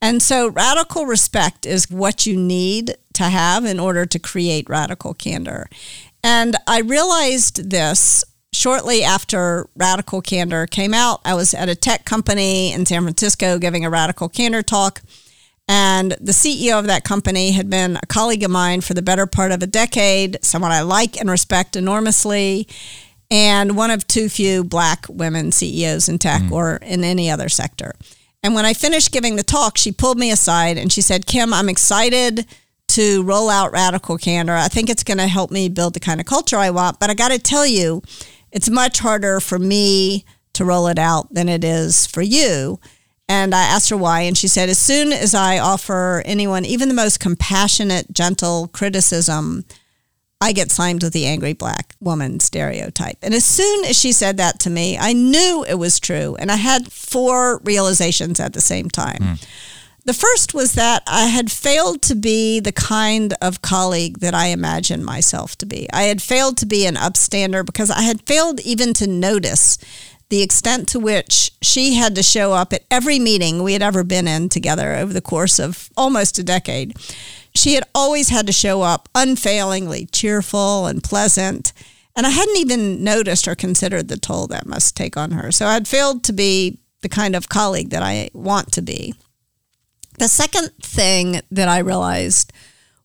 [0.00, 5.12] And so radical respect is what you need to have in order to create radical
[5.12, 5.68] candor.
[6.24, 11.20] And I realized this shortly after Radical Candor came out.
[11.24, 15.02] I was at a tech company in San Francisco giving a Radical Candor talk.
[15.68, 19.26] And the CEO of that company had been a colleague of mine for the better
[19.26, 22.66] part of a decade, someone I like and respect enormously,
[23.30, 26.52] and one of too few black women CEOs in tech hmm.
[26.52, 27.94] or in any other sector.
[28.42, 31.54] And when I finished giving the talk, she pulled me aside and she said, Kim,
[31.54, 32.46] I'm excited
[32.88, 34.54] to roll out Radical Candor.
[34.54, 36.98] I think it's going to help me build the kind of culture I want.
[36.98, 38.02] But I got to tell you,
[38.52, 40.24] it's much harder for me
[40.54, 42.80] to roll it out than it is for you.
[43.28, 46.88] And I asked her why, and she said, as soon as I offer anyone even
[46.88, 49.64] the most compassionate, gentle criticism,
[50.40, 53.18] I get slimed with the angry black woman stereotype.
[53.22, 56.34] And as soon as she said that to me, I knew it was true.
[56.40, 59.22] And I had four realizations at the same time.
[59.22, 59.34] Hmm.
[60.04, 64.46] The first was that I had failed to be the kind of colleague that I
[64.46, 65.88] imagined myself to be.
[65.92, 69.76] I had failed to be an upstander because I had failed even to notice
[70.30, 74.02] the extent to which she had to show up at every meeting we had ever
[74.02, 76.96] been in together over the course of almost a decade.
[77.54, 81.72] She had always had to show up unfailingly cheerful and pleasant.
[82.16, 85.52] And I hadn't even noticed or considered the toll that must take on her.
[85.52, 89.14] So I'd failed to be the kind of colleague that I want to be.
[90.18, 92.52] The second thing that I realized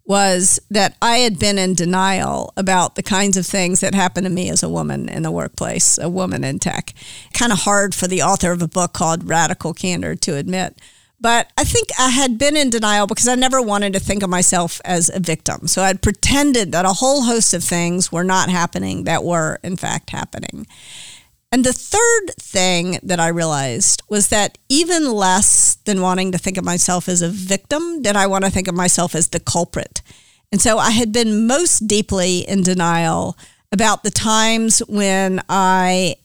[0.05, 4.29] was that I had been in denial about the kinds of things that happen to
[4.29, 6.93] me as a woman in the workplace, a woman in tech.
[7.33, 10.79] Kind of hard for the author of a book called Radical Candor to admit.
[11.19, 14.29] But I think I had been in denial because I never wanted to think of
[14.29, 15.67] myself as a victim.
[15.67, 19.75] So I'd pretended that a whole host of things were not happening that were, in
[19.75, 20.67] fact, happening.
[21.55, 26.57] And the third thing that I realized was that even less than wanting to think
[26.57, 30.01] of myself as a victim, did I want to think of myself as the culprit.
[30.51, 33.37] And so I had been most deeply in denial
[33.71, 36.17] about the times when I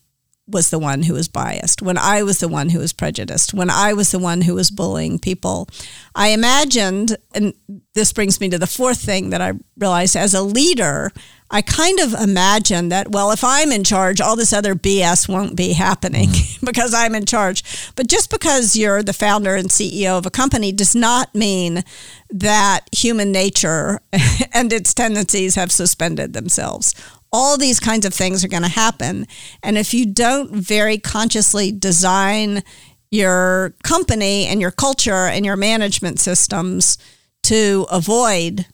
[0.48, 3.70] was the one who was biased, when I was the one who was prejudiced, when
[3.70, 5.68] I was the one who was bullying people.
[6.12, 7.54] I imagined, and
[7.94, 11.12] this brings me to the fourth thing that I realized as a leader,
[11.52, 15.56] I kind of imagine that, well, if I'm in charge, all this other BS won't
[15.56, 16.64] be happening mm-hmm.
[16.66, 17.64] because I'm in charge.
[17.96, 21.82] But just because you're the founder and CEO of a company does not mean
[22.30, 24.00] that human nature
[24.52, 26.94] and its tendencies have suspended themselves
[27.32, 29.26] all these kinds of things are going to happen.
[29.62, 32.62] And if you don't very consciously design
[33.10, 36.98] your company and your culture and your management systems
[37.44, 38.66] to avoid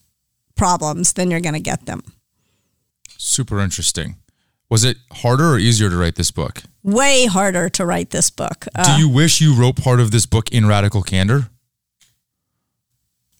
[0.54, 2.02] problems, then you're going to get them.
[3.18, 4.16] Super interesting.
[4.68, 6.62] Was it harder or easier to write this book?
[6.82, 8.66] Way harder to write this book.
[8.74, 11.48] Uh, Do you wish you wrote part of this book in Radical Candor?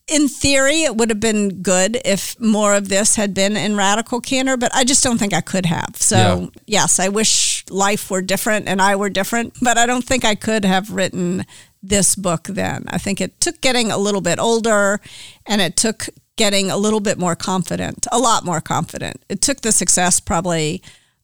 [0.09, 4.21] in theory, it would have been good if more of this had been in radical
[4.21, 5.95] candor, but I just don't think I could have.
[5.97, 6.15] So,
[6.55, 6.61] Yeah.
[6.65, 10.33] yes, I wish life were different and I were different, but I don't think I
[10.33, 11.45] could have written
[11.83, 12.85] this book then.
[12.87, 15.01] I think it took getting a little bit older
[15.45, 16.07] and it took
[16.37, 19.23] getting a little bit more confident, a lot more confident.
[19.27, 20.81] It took the success probably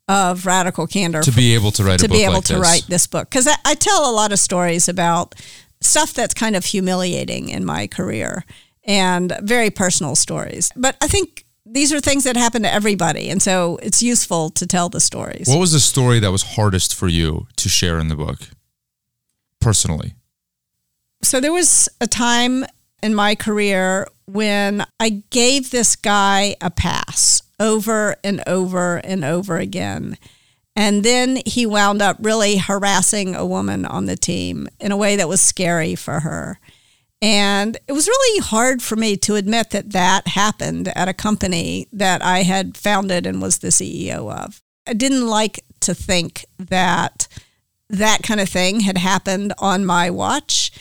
[0.10, 2.54] of radical candor To be able to write to a book be able like to
[2.54, 2.62] this.
[2.62, 5.34] write this book because I, I tell a lot of stories about
[5.80, 8.44] stuff that's kind of humiliating in my career
[8.84, 13.42] and very personal stories but i think these are things that happen to everybody and
[13.42, 17.08] so it's useful to tell the stories What was the story that was hardest for
[17.08, 18.40] you to share in the book?
[19.62, 20.16] Personally.
[21.22, 22.66] so there was a time
[23.02, 29.58] in my career when I gave this guy a pass over and over and over
[29.58, 30.18] again.
[30.76, 35.16] And then he wound up really harassing a woman on the team in a way
[35.16, 36.60] that was scary for her.
[37.22, 41.88] And it was really hard for me to admit that that happened at a company
[41.94, 44.62] that I had founded and was the CEO of.
[44.86, 47.28] I didn't like to think that
[47.90, 50.72] that kind of thing had happened on my watch.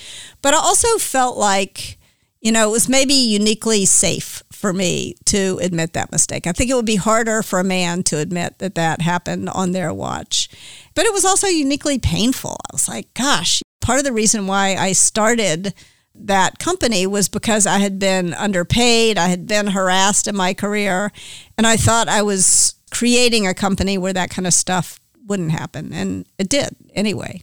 [0.41, 1.99] But I also felt like,
[2.43, 6.47] you know, it was maybe uniquely safe for me to admit that mistake.
[6.47, 9.71] I think it would be harder for a man to admit that that happened on
[9.71, 10.49] their watch.
[10.95, 12.59] But it was also uniquely painful.
[12.69, 15.73] I was like, gosh, part of the reason why I started
[16.17, 21.13] that company was because I had been underpaid, I had been harassed in my career,
[21.57, 25.93] and I thought I was creating a company where that kind of stuff wouldn't happen.
[25.93, 27.43] And it did anyway.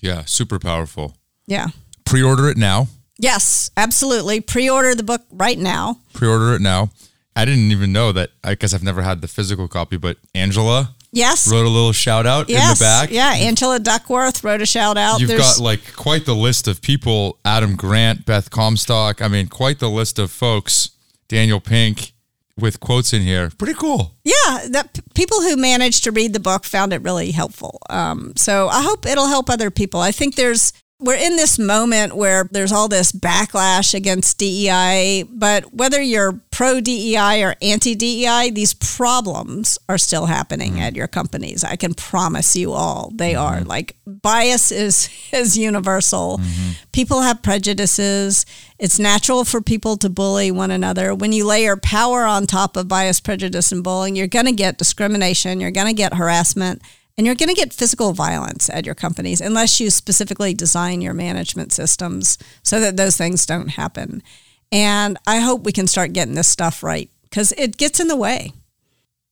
[0.00, 1.16] Yeah, super powerful.
[1.46, 1.68] Yeah.
[2.04, 2.88] Pre order it now.
[3.18, 4.40] Yes, absolutely.
[4.40, 5.98] Pre order the book right now.
[6.14, 6.90] Pre order it now.
[7.34, 8.30] I didn't even know that.
[8.42, 11.50] I guess I've never had the physical copy, but Angela Yes.
[11.50, 12.62] wrote a little shout out yes.
[12.62, 13.10] in the back.
[13.10, 13.32] Yeah.
[13.32, 15.20] Angela Duckworth wrote a shout out.
[15.20, 19.22] You've There's- got like quite the list of people Adam Grant, Beth Comstock.
[19.22, 20.90] I mean, quite the list of folks.
[21.28, 22.12] Daniel Pink
[22.58, 23.50] with quotes in here.
[23.56, 24.14] Pretty cool.
[24.24, 27.78] yeah, that p- people who managed to read the book found it really helpful.
[27.88, 30.00] Um, so I hope it'll help other people.
[30.00, 35.72] I think there's we're in this moment where there's all this backlash against DEI, but
[35.72, 40.82] whether you're pro DEI or anti DEI, these problems are still happening mm-hmm.
[40.82, 41.62] at your companies.
[41.62, 43.42] I can promise you all they mm-hmm.
[43.42, 43.60] are.
[43.60, 46.38] Like bias is is universal.
[46.38, 46.70] Mm-hmm.
[46.90, 48.44] People have prejudices.
[48.80, 51.14] It's natural for people to bully one another.
[51.14, 54.78] When you layer power on top of bias, prejudice, and bullying, you're going to get
[54.78, 55.60] discrimination.
[55.60, 56.82] You're going to get harassment.
[57.18, 61.14] And you're going to get physical violence at your companies unless you specifically design your
[61.14, 64.22] management systems so that those things don't happen.
[64.70, 68.16] And I hope we can start getting this stuff right because it gets in the
[68.16, 68.52] way.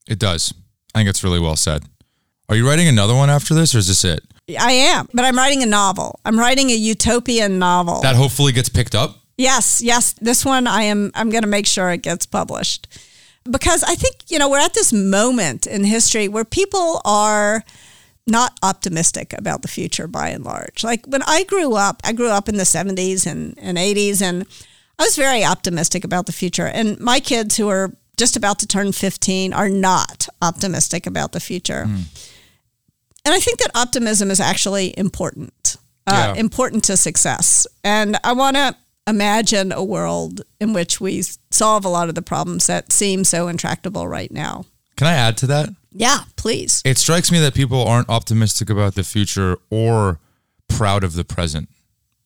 [0.08, 0.52] It does.
[0.94, 1.84] I think it's really well said.
[2.48, 4.20] Are you writing another one after this, or is this it?
[4.58, 6.20] I am, but I'm writing a novel.
[6.24, 8.00] I'm writing a utopian novel.
[8.02, 9.16] That hopefully gets picked up.
[9.36, 10.14] Yes, yes.
[10.14, 12.88] This one I am I'm going to make sure it gets published.
[13.50, 17.64] Because I think, you know, we're at this moment in history where people are
[18.26, 20.82] not optimistic about the future by and large.
[20.82, 24.44] Like when I grew up, I grew up in the 70s and, and 80s and
[24.98, 26.66] I was very optimistic about the future.
[26.66, 31.40] And my kids who are just about to turn 15 are not optimistic about the
[31.40, 31.82] future.
[33.24, 35.76] And I think that optimism is actually important,
[36.06, 36.40] uh, Yeah.
[36.40, 37.66] important to success.
[37.84, 38.74] And I want to
[39.06, 43.48] imagine a world in which we solve a lot of the problems that seem so
[43.48, 44.64] intractable right now.
[44.96, 45.68] Can I add to that?
[45.92, 46.82] Yeah, please.
[46.84, 50.18] It strikes me that people aren't optimistic about the future or
[50.68, 51.68] proud of the present.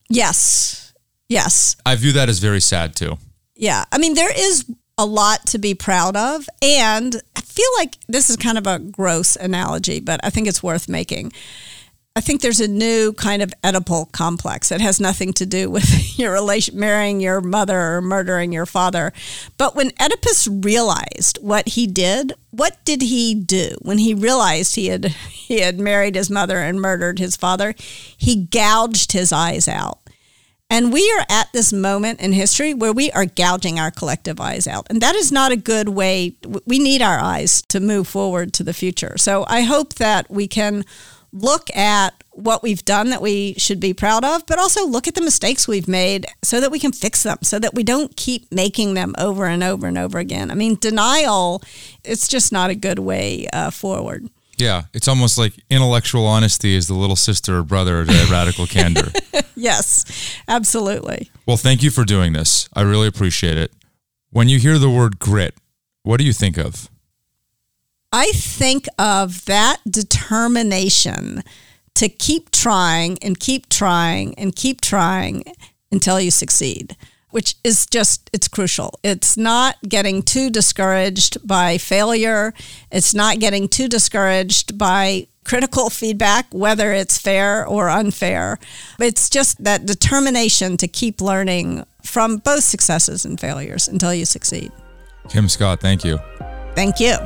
[0.08, 0.92] Yes.
[1.28, 1.76] Yes.
[1.86, 3.18] I view that as very sad too.
[3.54, 3.84] Yeah.
[3.92, 4.64] I mean, there is
[4.98, 6.48] a lot to be proud of.
[6.62, 10.62] And I feel like this is kind of a gross analogy, but I think it's
[10.62, 11.32] worth making.
[12.16, 14.70] I think there's a new kind of Oedipal complex.
[14.70, 19.12] that has nothing to do with your relation, marrying your mother or murdering your father.
[19.56, 23.76] But when Oedipus realized what he did, what did he do?
[23.80, 28.44] When he realized he had he had married his mother and murdered his father, he
[28.44, 30.00] gouged his eyes out.
[30.72, 34.68] And we are at this moment in history where we are gouging our collective eyes
[34.68, 34.86] out.
[34.88, 36.36] And that is not a good way.
[36.64, 39.18] We need our eyes to move forward to the future.
[39.18, 40.84] So I hope that we can
[41.32, 45.14] look at what we've done that we should be proud of, but also look at
[45.14, 48.50] the mistakes we've made so that we can fix them, so that we don't keep
[48.52, 50.50] making them over and over and over again.
[50.50, 51.62] I mean, denial,
[52.04, 54.28] it's just not a good way uh, forward.
[54.56, 59.10] Yeah, it's almost like intellectual honesty is the little sister or brother to radical candor.
[59.56, 60.04] Yes,
[60.48, 61.30] absolutely.
[61.46, 62.68] Well, thank you for doing this.
[62.74, 63.72] I really appreciate it.
[64.30, 65.54] When you hear the word grit,
[66.02, 66.90] what do you think of?
[68.12, 71.44] I think of that determination
[71.94, 75.44] to keep trying and keep trying and keep trying
[75.92, 76.96] until you succeed.
[77.30, 78.98] which is just, it's crucial.
[79.02, 82.52] It's not getting too discouraged by failure.
[82.90, 88.58] It's not getting too discouraged by critical feedback, whether it's fair or unfair.
[88.98, 94.72] It's just that determination to keep learning from both successes and failures until you succeed.
[95.28, 96.18] Kim Scott, thank you.
[96.74, 97.16] Thank you.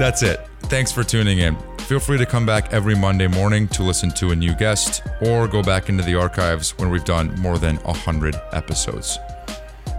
[0.00, 0.40] That's it.
[0.60, 1.58] Thanks for tuning in.
[1.80, 5.46] Feel free to come back every Monday morning to listen to a new guest or
[5.46, 9.18] go back into the archives when we've done more than 100 episodes.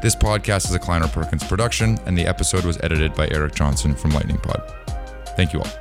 [0.02, 3.94] This podcast is a Kleiner Perkins production, and the episode was edited by Eric Johnson
[3.94, 4.64] from Lightning Pod.
[5.38, 5.81] Thank you all.